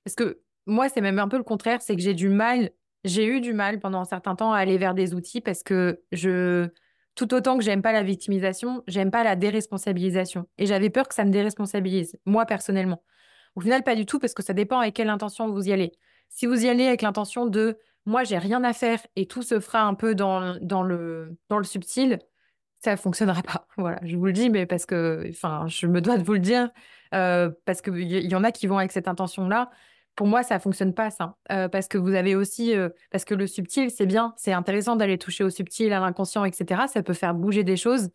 Parce 0.05 0.15
que 0.15 0.41
moi, 0.67 0.89
c'est 0.89 1.01
même 1.01 1.19
un 1.19 1.29
peu 1.29 1.37
le 1.37 1.43
contraire, 1.43 1.83
c'est 1.83 1.97
que 1.97 2.03
j'ai 2.03 2.15
du 2.15 2.29
mal, 2.29 2.71
j'ai 3.09 3.27
eu 3.27 3.41
du 3.41 3.53
mal 3.53 3.81
pendant 3.81 4.01
un 4.01 4.05
certain 4.05 4.37
temps 4.37 4.53
à 4.53 4.59
aller 4.59 4.79
vers 4.79 4.95
des 4.95 5.15
outils 5.15 5.41
parce 5.41 5.63
que 5.63 6.03
je. 6.13 6.69
Tout 7.15 7.35
autant 7.35 7.59
que 7.59 7.65
j'aime 7.65 7.83
pas 7.83 7.91
la 7.91 8.05
victimisation, 8.05 8.85
j'aime 8.87 9.11
pas 9.11 9.25
la 9.25 9.35
déresponsabilisation. 9.35 10.47
Et 10.57 10.67
j'avais 10.67 10.89
peur 10.89 11.09
que 11.09 11.15
ça 11.17 11.25
me 11.25 11.33
déresponsabilise, 11.33 12.17
moi 12.27 12.47
personnellement. 12.47 13.03
Au 13.57 13.61
final, 13.61 13.83
pas 13.83 13.97
du 13.97 14.07
tout, 14.07 14.21
parce 14.21 14.35
que 14.35 14.43
ça 14.45 14.53
dépend 14.53 14.79
avec 14.79 14.95
quelle 14.95 15.09
intention 15.09 15.51
vous 15.51 15.67
y 15.67 15.73
allez. 15.73 15.91
Si 16.29 16.47
vous 16.47 16.65
y 16.65 16.69
allez 16.69 16.87
avec 16.87 17.03
l'intention 17.03 17.47
de 17.47 17.77
moi, 18.07 18.23
j'ai 18.23 18.39
rien 18.39 18.63
à 18.63 18.73
faire 18.73 19.01
et 19.17 19.27
tout 19.27 19.43
se 19.43 19.59
fera 19.59 19.83
un 19.83 19.95
peu 19.95 20.15
dans, 20.15 20.57
dans, 20.61 20.85
le, 20.85 21.37
dans 21.49 21.59
le 21.59 21.65
subtil, 21.65 22.21
ça 22.79 22.97
fonctionnera 22.97 23.43
pas. 23.43 23.67
Voilà, 23.77 23.99
je 24.05 24.17
vous 24.17 24.27
le 24.27 24.33
dis, 24.33 24.49
mais 24.49 24.67
parce 24.67 24.87
que, 24.87 25.27
enfin, 25.31 25.67
je 25.67 25.87
me 25.89 26.01
dois 26.01 26.19
de 26.19 26.23
vous 26.23 26.35
le 26.35 26.39
dire, 26.39 26.71
euh, 27.15 27.51
parce 27.65 27.83
qu'il 27.83 27.99
y, 27.99 28.29
y 28.29 28.35
en 28.37 28.45
a 28.45 28.53
qui 28.53 28.67
vont 28.67 28.79
avec 28.79 28.93
cette 28.93 29.09
intention-là. 29.09 29.71
Pour 30.19 30.27
moi, 30.27 30.43
ça 30.43 30.59
fonctionne 30.59 30.95
pas, 30.95 31.11
ça. 31.11 31.37
Euh, 31.53 31.69
parce 31.69 31.87
que 31.87 31.97
vous 31.97 32.13
avez 32.15 32.35
aussi, 32.35 32.75
euh, 32.75 32.89
parce 33.13 33.25
que 33.25 33.37
le 33.37 33.47
subtil, 33.47 33.89
c'est 33.89 34.05
bien, 34.05 34.35
c'est 34.37 34.53
intéressant 34.53 34.97
d'aller 34.97 35.17
toucher 35.17 35.45
au 35.45 35.51
subtil, 35.51 35.93
à 35.93 36.01
l'inconscient, 36.01 36.45
etc. 36.45 36.89
Ça 36.93 37.05
peut 37.05 37.13
faire 37.13 37.35
bouger 37.35 37.63
des 37.63 37.77
choses, 37.77 38.11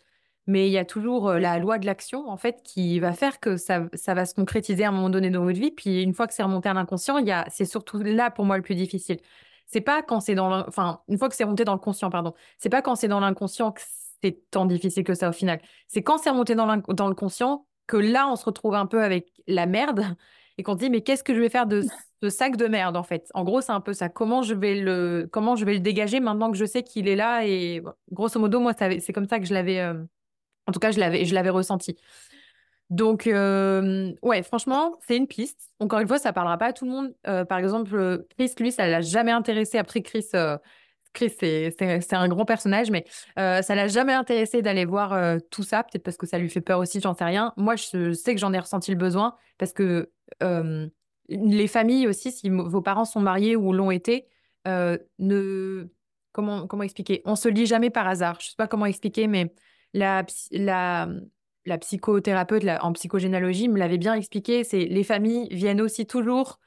mais 0.45 0.67
il 0.67 0.73
y 0.73 0.77
a 0.77 0.83
toujours 0.83 1.31
la 1.31 1.59
loi 1.59 1.79
de 1.79 1.85
l'action, 1.85 2.27
en 2.27 2.35
fait, 2.35 2.61
qui 2.61 2.99
va 2.99 3.13
faire 3.13 3.39
que 3.39 3.55
ça, 3.55 3.85
ça 3.93 4.13
va 4.15 4.25
se 4.25 4.33
concrétiser 4.33 4.83
à 4.83 4.89
un 4.89 4.91
moment 4.91 5.09
donné 5.09 5.29
dans 5.29 5.45
votre 5.45 5.57
vie. 5.57 5.71
Puis 5.71 6.03
une 6.03 6.13
fois 6.13 6.27
que 6.27 6.33
c'est 6.33 6.43
remonté 6.43 6.67
à 6.67 6.73
l'inconscient, 6.73 7.19
il 7.19 7.25
y 7.25 7.31
a, 7.31 7.45
c'est 7.49 7.63
surtout 7.63 7.99
là 7.99 8.29
pour 8.31 8.43
moi 8.43 8.57
le 8.57 8.63
plus 8.63 8.75
difficile. 8.75 9.19
C'est 9.65 9.79
pas 9.79 10.03
quand 10.03 10.19
c'est 10.19 10.35
dans, 10.35 10.67
enfin, 10.67 10.99
une 11.07 11.17
fois 11.17 11.29
que 11.29 11.35
c'est 11.35 11.45
remonté 11.45 11.63
dans 11.63 11.71
le 11.71 11.79
conscient, 11.79 12.09
pardon. 12.09 12.33
C'est 12.57 12.67
pas 12.67 12.81
quand 12.81 12.97
c'est 12.97 13.07
dans 13.07 13.21
l'inconscient 13.21 13.71
que 13.71 13.81
c'est 14.21 14.49
tant 14.51 14.65
difficile 14.65 15.05
que 15.05 15.13
ça 15.13 15.29
au 15.29 15.31
final. 15.31 15.61
C'est 15.87 16.03
quand 16.03 16.17
c'est 16.17 16.31
remonté 16.31 16.53
dans, 16.53 16.67
dans, 16.85 17.07
le 17.07 17.15
conscient 17.15 17.65
que 17.87 17.95
là, 17.95 18.27
on 18.27 18.35
se 18.35 18.43
retrouve 18.43 18.75
un 18.75 18.87
peu 18.87 19.01
avec 19.01 19.31
la 19.47 19.67
merde 19.67 20.03
et 20.57 20.63
qu'on 20.63 20.73
se 20.73 20.79
dit, 20.79 20.89
mais 20.89 21.01
qu'est-ce 21.01 21.23
que 21.23 21.33
je 21.33 21.39
vais 21.39 21.49
faire 21.49 21.67
de 21.67 21.81
ce 22.23 22.29
sac 22.29 22.55
de 22.57 22.67
merde, 22.67 22.95
en 22.95 23.03
fait? 23.03 23.29
En 23.33 23.43
gros, 23.43 23.61
c'est 23.61 23.71
un 23.71 23.81
peu 23.81 23.93
ça. 23.93 24.09
Comment 24.09 24.41
je 24.41 24.53
vais 24.53 24.75
le, 24.75 25.27
comment 25.31 25.55
je 25.55 25.65
vais 25.65 25.73
le 25.73 25.79
dégager 25.79 26.19
maintenant 26.19 26.51
que 26.51 26.57
je 26.57 26.65
sais 26.65 26.83
qu'il 26.83 27.07
est 27.07 27.15
là 27.15 27.45
Et 27.45 27.81
grosso 28.11 28.39
modo, 28.39 28.59
moi, 28.59 28.73
c'est 28.77 29.13
comme 29.13 29.27
ça 29.27 29.39
que 29.39 29.45
je 29.45 29.53
l'avais... 29.53 29.79
Euh, 29.79 29.95
en 30.65 30.71
tout 30.71 30.79
cas, 30.79 30.91
je 30.91 30.99
l'avais, 30.99 31.25
je 31.25 31.33
l'avais 31.33 31.49
ressenti. 31.49 31.97
Donc, 32.89 33.27
euh, 33.27 34.13
ouais, 34.21 34.43
franchement, 34.43 34.97
c'est 35.05 35.17
une 35.17 35.27
piste. 35.27 35.73
Encore 35.79 35.99
une 35.99 36.07
fois, 36.07 36.19
ça 36.19 36.31
parlera 36.31 36.57
pas 36.57 36.67
à 36.67 36.73
tout 36.73 36.85
le 36.85 36.91
monde. 36.91 37.15
Euh, 37.27 37.43
par 37.43 37.57
exemple, 37.57 38.25
Chris, 38.37 38.53
lui, 38.59 38.71
ça 38.71 38.87
l'a 38.87 39.01
jamais 39.01 39.31
intéressé. 39.31 39.77
Après, 39.77 40.01
Chris, 40.01 40.27
Chris, 41.13 41.31
c'est 41.39 42.13
un 42.13 42.27
grand 42.27 42.45
personnage, 42.45 42.91
mais 42.91 43.05
euh, 43.39 43.61
ça 43.61 43.75
l'a 43.75 43.87
jamais 43.87 44.13
intéressé 44.13 44.61
d'aller 44.61 44.85
voir 44.85 45.13
euh, 45.13 45.37
tout 45.51 45.63
ça, 45.63 45.83
peut-être 45.83 46.03
parce 46.03 46.17
que 46.17 46.25
ça 46.25 46.37
lui 46.39 46.49
fait 46.49 46.61
peur 46.61 46.79
aussi, 46.79 46.99
j'en 46.99 47.13
sais 47.13 47.23
rien. 47.23 47.53
Moi, 47.55 47.75
je 47.75 48.13
sais 48.13 48.33
que 48.33 48.41
j'en 48.41 48.51
ai 48.51 48.59
ressenti 48.59 48.91
le 48.91 48.97
besoin, 48.97 49.35
parce 49.57 49.73
que 49.73 50.11
euh, 50.41 50.87
les 51.29 51.67
familles 51.67 52.07
aussi, 52.07 52.31
si 52.31 52.49
vos 52.49 52.81
parents 52.81 53.05
sont 53.05 53.21
mariés 53.21 53.55
ou 53.55 53.71
l'ont 53.73 53.91
été, 53.91 54.27
ne... 54.65 55.87
Comment, 56.31 56.65
comment 56.65 56.81
expliquer? 56.81 57.21
On 57.25 57.35
se 57.35 57.47
lit 57.47 57.67
jamais 57.67 57.91
par 57.91 58.07
hasard. 58.07 58.39
Je 58.41 58.47
sais 58.47 58.55
pas 58.57 58.65
comment 58.65 58.87
expliquer, 58.87 59.27
mais 59.27 59.53
la, 59.93 60.25
la, 60.49 61.07
la 61.63 61.77
psychothérapeute 61.77 62.63
en 62.81 62.91
psychogénéalogie 62.93 63.69
me 63.69 63.77
l'avait 63.77 63.99
bien 63.99 64.15
expliqué, 64.15 64.63
c'est 64.63 64.85
les 64.85 65.03
familles 65.03 65.47
viennent 65.51 65.79
aussi 65.79 66.07
toujours 66.07 66.59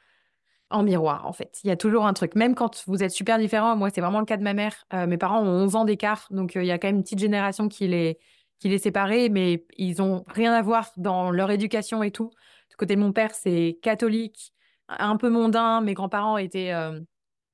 en 0.70 0.82
miroir, 0.82 1.26
en 1.26 1.32
fait. 1.32 1.60
Il 1.62 1.68
y 1.68 1.70
a 1.70 1.76
toujours 1.76 2.06
un 2.06 2.12
truc. 2.12 2.34
Même 2.34 2.54
quand 2.54 2.84
vous 2.86 3.02
êtes 3.02 3.12
super 3.12 3.38
différents, 3.38 3.76
moi, 3.76 3.90
c'est 3.90 4.00
vraiment 4.00 4.20
le 4.20 4.26
cas 4.26 4.36
de 4.36 4.42
ma 4.42 4.54
mère. 4.54 4.84
Euh, 4.92 5.06
mes 5.06 5.18
parents 5.18 5.40
ont 5.40 5.64
11 5.64 5.76
ans 5.76 5.84
d'écart, 5.84 6.26
donc 6.30 6.56
euh, 6.56 6.62
il 6.62 6.66
y 6.66 6.72
a 6.72 6.78
quand 6.78 6.88
même 6.88 6.96
une 6.96 7.02
petite 7.02 7.20
génération 7.20 7.68
qui 7.68 7.86
les, 7.86 8.18
qui 8.58 8.68
les 8.68 8.78
séparait, 8.78 9.28
mais 9.28 9.64
ils 9.76 10.02
ont 10.02 10.24
rien 10.28 10.52
à 10.52 10.62
voir 10.62 10.90
dans 10.96 11.30
leur 11.30 11.50
éducation 11.50 12.02
et 12.02 12.10
tout. 12.10 12.30
Du 12.70 12.76
côté 12.76 12.96
de 12.96 13.00
mon 13.00 13.12
père, 13.12 13.32
c'est 13.32 13.78
catholique, 13.82 14.52
un 14.88 15.16
peu 15.16 15.30
mondain. 15.30 15.80
Mes 15.80 15.94
grands-parents 15.94 16.38
étaient... 16.38 16.72
Euh, 16.72 17.00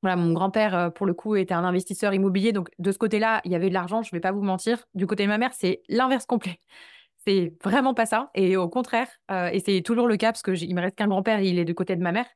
voilà, 0.01 0.17
mon 0.17 0.33
grand-père, 0.33 0.91
pour 0.95 1.07
le 1.07 1.15
coup, 1.15 1.37
était 1.37 1.55
un 1.55 1.63
investisseur 1.63 2.13
immobilier. 2.13 2.51
Donc, 2.51 2.71
de 2.81 2.91
ce 2.91 2.99
côté-là, 2.99 3.41
il 3.45 3.53
y 3.53 3.55
avait 3.55 3.69
de 3.69 3.75
l'argent, 3.75 4.03
je 4.03 4.09
ne 4.13 4.17
vais 4.17 4.21
pas 4.21 4.33
vous 4.33 4.43
mentir. 4.43 4.85
Du 4.95 5.07
côté 5.07 5.23
de 5.23 5.29
ma 5.29 5.39
mère, 5.39 5.53
c'est 5.53 5.81
l'inverse 5.89 6.27
complet. 6.27 6.59
C'est 7.25 7.55
vraiment 7.63 7.95
pas 7.95 8.05
ça. 8.05 8.33
Et 8.35 8.57
au 8.57 8.69
contraire, 8.69 9.07
et 9.31 9.63
c'est 9.65 9.81
toujours 9.83 10.09
le 10.09 10.17
cas, 10.17 10.33
parce 10.33 10.43
qu'il 10.43 10.75
me 10.75 10.81
reste 10.81 10.97
qu'un 10.97 11.07
grand-père, 11.07 11.39
il 11.39 11.61
est 11.61 11.65
du 11.65 11.73
côté 11.73 11.95
de 11.95 12.03
ma 12.03 12.11
mère. 12.11 12.27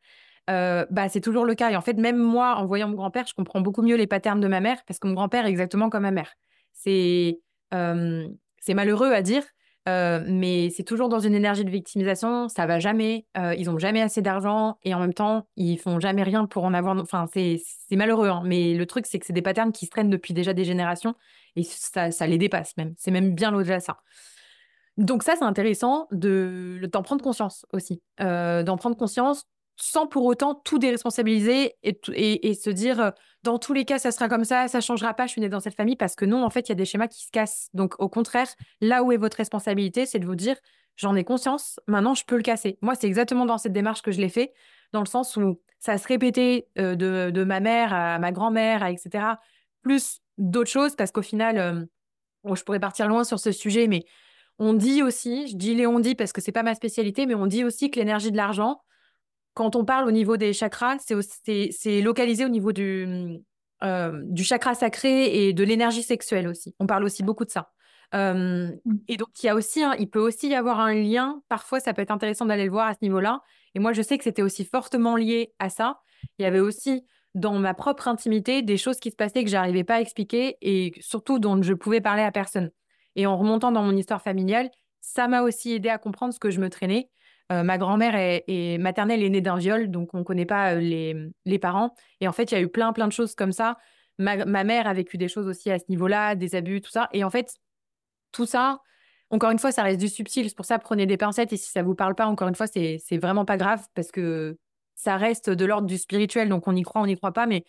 Euh, 0.49 0.87
bah, 0.91 1.09
c'est 1.09 1.21
toujours 1.21 1.45
le 1.45 1.55
cas. 1.55 1.71
Et 1.71 1.77
en 1.77 1.81
fait, 1.81 1.95
même 1.95 2.19
moi, 2.19 2.57
en 2.57 2.67
voyant 2.67 2.89
mon 2.89 2.95
grand-père, 2.95 3.27
je 3.27 3.35
comprends 3.35 3.61
beaucoup 3.61 3.83
mieux 3.83 3.97
les 3.97 4.07
patterns 4.07 4.41
de 4.41 4.49
ma 4.49 4.61
mère 4.61 4.79
parce 4.87 4.99
que 4.99 5.09
mon 5.09 5.15
grand-père 5.15 5.47
est 5.47 5.51
exactement 5.51 5.91
comme 5.91 6.03
ma 6.03 6.11
mère. 6.11 6.33
C'est 6.73 7.41
euh, 7.75 8.29
malheureux 8.69 9.13
à 9.13 9.23
dire, 9.23 9.43
euh, 9.89 10.25
mais 10.27 10.71
c'est 10.71 10.85
toujours 10.85 11.09
dans 11.09 11.19
une 11.19 11.35
énergie 11.35 11.65
de 11.65 11.71
victimisation. 11.71 12.49
Ça 12.49 12.67
va 12.67 12.79
jamais. 12.79 13.27
ils 13.57 13.69
ont 13.71 13.79
jamais 13.79 14.03
assez 14.03 14.23
d'argent 14.23 14.79
et 14.85 14.95
en 14.95 15.01
même 15.01 15.15
temps, 15.15 15.49
ils 15.57 15.79
font 15.79 15.99
jamais 15.99 16.23
rien 16.23 16.47
pour 16.47 16.65
en 16.65 16.75
avoir. 16.75 16.97
Enfin, 16.97 17.27
c'est 17.33 17.97
malheureux. 17.97 18.29
Hein. 18.29 18.43
Mais 18.45 18.75
le 18.75 18.87
truc, 18.87 19.07
c'est 19.07 19.19
que 19.19 19.27
c'est 19.27 19.33
des 19.33 19.43
patterns 19.43 19.73
qui 19.73 19.87
se 19.87 19.91
traînent 19.91 20.11
depuis 20.11 20.33
déjà 20.33 20.53
des 20.53 20.65
générations 20.65 21.15
et 21.57 21.65
ça, 21.65 22.13
ça 22.13 22.27
les 22.27 22.39
dépasse 22.39 22.77
même. 22.77 22.95
C'est 22.99 23.11
même 23.11 23.35
bien 23.35 23.53
au-delà 23.53 23.79
de 23.79 23.83
ça. 23.83 23.99
Donc 24.97 25.25
ça, 25.25 25.35
c'est 25.37 25.45
intéressant 25.45 26.07
de 26.13 26.89
d'en 26.91 27.03
prendre 27.03 27.23
conscience 27.23 27.67
aussi, 27.73 28.01
d'en 28.19 28.77
prendre 28.77 28.97
conscience 28.97 29.47
sans 29.77 30.07
pour 30.07 30.25
autant 30.25 30.55
tout 30.55 30.79
déresponsabiliser 30.79 31.75
et, 31.83 32.49
et, 32.49 32.55
se 32.55 32.71
dire 32.71 33.01
euh, 33.01 33.11
dans 33.43 33.59
tous 33.59 33.75
les 33.75 33.85
cas 33.85 33.99
ça 33.99 34.11
sera 34.11 34.29
comme 34.29 34.45
ça, 34.45 34.69
ça 34.69 34.81
changera 34.81 35.15
pas, 35.15 35.27
je 35.27 35.33
suis 35.33 35.41
née 35.41 35.49
dans 35.49 35.61
cette 35.61 35.77
famille 35.77 35.97
parce 35.97 36.17
que 36.17 36.25
non, 36.25 36.45
en 36.45 36.51
fait, 36.51 36.69
il 36.69 36.71
y 36.71 36.73
a 36.73 36.77
des 36.77 36.85
schémas 36.85 37.09
qui 37.09 37.25
se 37.25 37.31
cassent. 37.31 37.69
Donc 37.75 37.95
au 37.99 38.09
contraire, 38.09 38.49
là 38.81 39.03
où 39.03 39.13
est 39.13 39.17
votre 39.19 39.37
responsabilité, 39.37 40.07
c'est 40.07 40.19
de 40.19 40.27
vous 40.27 40.35
dire 40.35 40.57
j'en 40.97 41.15
ai 41.15 41.25
conscience, 41.25 41.79
maintenant 41.87 42.15
je 42.15 42.25
peux 42.25 42.37
le 42.37 42.43
casser. 42.43 42.79
Moi, 42.81 42.95
c'est 42.95 43.07
exactement 43.07 43.45
dans 43.45 43.59
cette 43.59 43.73
démarche 43.75 44.03
que 44.03 44.13
je 44.13 44.21
l'ai 44.21 44.31
fait, 44.31 44.53
dans 44.93 45.01
le 45.01 45.07
sens 45.07 45.37
où 45.37 45.61
ça 45.79 45.99
se 45.99 46.09
répétait 46.09 46.69
euh, 46.79 46.95
de, 46.95 47.31
de, 47.31 47.45
ma 47.45 47.61
mère 47.61 47.93
à 47.93 48.19
ma 48.19 48.33
grand-mère, 48.33 48.85
etc., 48.87 49.25
plus 49.83 50.21
d'autres 50.39 50.71
choses 50.71 50.97
parce 50.97 51.13
qu'au 51.13 51.23
final, 51.23 51.59
euh, 51.59 52.55
je 52.55 52.63
pourrais 52.63 52.81
partir 52.81 53.09
loin 53.09 53.25
sur 53.25 53.39
ce 53.39 53.53
sujet, 53.53 53.89
mais 53.89 54.05
on 54.59 54.73
dit 54.73 55.03
aussi, 55.03 55.49
je 55.49 55.57
dis 55.57 55.75
Léon 55.75 56.01
dit 56.01 56.15
parce 56.15 56.33
que 56.33 56.41
c'est 56.41 56.53
pas 56.53 56.63
ma 56.63 56.75
spécialité, 56.75 57.27
mais 57.27 57.35
on 57.35 57.47
dit 57.47 57.63
aussi 57.63 57.91
que 57.91 57.99
l'énergie 57.99 58.31
de 58.31 58.37
l'argent, 58.37 58.81
quand 59.57 59.75
on 59.75 59.87
parle 59.87 60.07
au 60.07 60.11
niveau 60.11 60.37
des 60.37 60.53
chakras, 60.53 60.99
c'est 60.99 62.03
localisé 62.03 62.45
au 62.45 62.51
niveau 62.51 62.73
du, 62.73 63.41
euh, 63.83 64.21
du 64.25 64.45
chakra 64.45 64.75
sacré 64.75 65.49
et 65.49 65.55
de 65.55 65.65
l'énergie 65.65 66.03
sexuelle 66.03 66.47
aussi. 66.47 66.75
On 66.79 66.87
parle 66.87 67.05
aussi 67.05 67.23
beaucoup 67.23 67.47
de 67.47 67.51
ça. 67.51 67.71
Euh, 68.15 68.69
mm. 68.85 68.99
et 69.09 69.17
donc, 69.17 69.29
il 69.43 69.47
y 69.47 69.49
a 69.49 69.55
aussi, 69.55 69.83
il 69.99 70.11
peut 70.11 70.21
aussi 70.21 70.49
y 70.49 70.55
avoir 70.55 70.79
un 70.79 70.93
lien. 70.93 71.41
Parfois, 71.49 71.81
ça 71.81 71.95
peut 71.95 72.03
être 72.03 72.11
intéressant 72.11 72.45
d'aller 72.45 72.67
le 72.67 72.71
voir 72.71 72.87
à 72.87 72.93
ce 72.93 72.99
niveau-là. 73.01 73.41
Et 73.75 73.79
moi, 73.79 73.95
je 73.95 74.03
sais 74.03 74.19
que 74.19 74.25
c'était 74.25 74.43
aussi 74.43 74.67
fortement 74.67 75.17
lié 75.17 75.55
à 75.59 75.71
ça. 75.71 76.01
Il 76.39 76.43
y 76.43 76.45
avait 76.45 76.61
aussi 76.61 77.07
dans 77.35 77.59
ma 77.59 77.73
propre 77.73 78.09
intimité 78.09 78.61
des 78.61 78.77
choses 78.77 79.01
qui 79.01 79.11
se 79.11 79.17
passaient 79.17 79.43
que 79.43 79.49
j'arrivais 79.51 79.85
pas 79.85 79.95
à 79.95 80.01
expliquer 80.03 80.59
et 80.61 80.93
surtout 81.01 81.39
dont 81.39 81.63
je 81.63 81.73
pouvais 81.73 82.03
parler 82.03 82.23
à 82.23 82.31
personne. 82.31 82.71
Et 83.15 83.25
en 83.27 83.39
remontant 83.39 83.73
dans 83.73 83.83
mon 83.83 83.97
histoire 83.97 84.21
familiale, 84.21 84.71
ça 85.01 85.29
m'a 85.29 85.41
aussi 85.41 85.73
aidé 85.73 85.89
à 85.89 85.97
comprendre 85.97 86.35
ce 86.35 86.39
que 86.39 86.51
je 86.51 86.61
me 86.61 86.69
traînais 86.69 87.09
euh, 87.53 87.63
ma 87.63 87.79
grand-mère 87.79 88.15
est, 88.17 88.79
maternelle 88.79 89.23
est 89.23 89.29
née 89.29 89.41
d'un 89.41 89.57
viol, 89.57 89.89
donc 89.89 90.15
on 90.15 90.19
ne 90.19 90.25
connaît 90.25 90.47
pas 90.47 90.75
euh, 90.75 91.31
les, 91.45 91.59
parents. 91.59 91.95
Et 92.21 92.27
en 92.27 92.33
fait, 92.33 92.51
il 92.51 92.55
y 92.55 92.57
a 92.57 92.61
eu 92.61 92.69
plein, 92.69 92.93
plein 92.93 93.07
de 93.07 93.13
choses 93.13 93.35
comme 93.35 93.53
ça. 93.53 93.77
Ma, 94.19 94.65
mère 94.65 94.87
a 94.87 94.95
vécu 94.95 95.19
des 95.19 95.29
choses 95.29 95.47
aussi 95.47 95.71
à 95.71 95.79
ce 95.79 95.85
niveau-là, 95.89 96.35
des 96.35 96.55
abus, 96.55 96.81
tout 96.81 96.91
ça. 96.91 97.09
Et 97.13 97.23
en 97.23 97.31
fait, 97.31 97.55
tout 98.33 98.47
ça, 98.47 98.81
encore 99.31 99.51
une 99.51 99.59
fois, 99.59 99.73
ça 99.73 99.83
reste 99.83 100.01
du 100.01 100.09
subtil. 100.09 100.49
C'est 100.49 100.57
pour 100.57 100.65
ça, 100.65 100.79
prenez 100.79 101.07
des 101.07 101.17
pincettes. 101.17 101.53
Et 101.53 101.57
si 101.57 101.71
ça 101.71 101.83
ne 101.83 101.87
vous 101.87 101.95
parle 101.95 102.15
pas, 102.15 102.27
encore 102.27 102.49
une 102.49 102.55
fois, 102.55 102.67
c'est 102.67 103.19
vraiment 103.19 103.45
pas 103.45 103.57
grave 103.57 103.87
parce 103.95 104.11
que 104.11 104.59
ça 104.95 105.17
reste 105.17 105.51
de 105.51 105.65
l'ordre 105.65 105.87
du 105.87 105.99
spirituel. 105.99 106.49
Donc 106.49 106.67
on 106.67 106.75
y 106.75 106.83
croit, 106.83 107.03
on 107.03 107.07
n'y 107.07 107.17
croit 107.17 107.33
pas. 107.33 107.47
Mais 107.47 107.65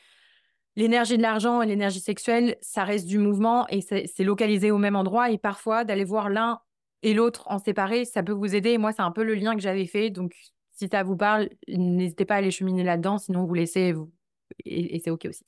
l'énergie 0.75 1.17
de 1.17 1.21
l'argent 1.21 1.61
et 1.61 1.67
l'énergie 1.67 1.99
sexuelle, 1.99 2.55
ça 2.61 2.83
reste 2.83 3.07
du 3.07 3.19
mouvement 3.19 3.67
et 3.69 3.81
c'est 3.81 4.23
localisé 4.23 4.71
au 4.71 4.77
même 4.77 4.95
endroit. 4.95 5.29
Et 5.31 5.37
parfois, 5.37 5.83
d'aller 5.83 6.05
voir 6.05 6.29
l'un 6.29 6.61
et 7.03 7.13
l'autre 7.13 7.43
en 7.47 7.59
séparé, 7.59 8.05
ça 8.05 8.23
peut 8.23 8.33
vous 8.33 8.55
aider. 8.55 8.77
moi, 8.77 8.91
c'est 8.91 9.01
un 9.01 9.11
peu 9.11 9.23
le 9.23 9.35
lien 9.35 9.55
que 9.55 9.61
j'avais 9.61 9.85
fait. 9.85 10.09
Donc, 10.09 10.33
si 10.73 10.87
ça 10.91 11.03
vous 11.03 11.17
parle, 11.17 11.49
n'hésitez 11.67 12.25
pas 12.25 12.35
à 12.35 12.37
aller 12.37 12.51
cheminer 12.51 12.83
là-dedans. 12.83 13.17
Sinon, 13.17 13.45
vous 13.45 13.53
laissez 13.53 13.93
vous... 13.93 14.11
et, 14.65 14.95
et 14.95 14.99
c'est 14.99 15.11
OK 15.11 15.25
aussi. 15.25 15.45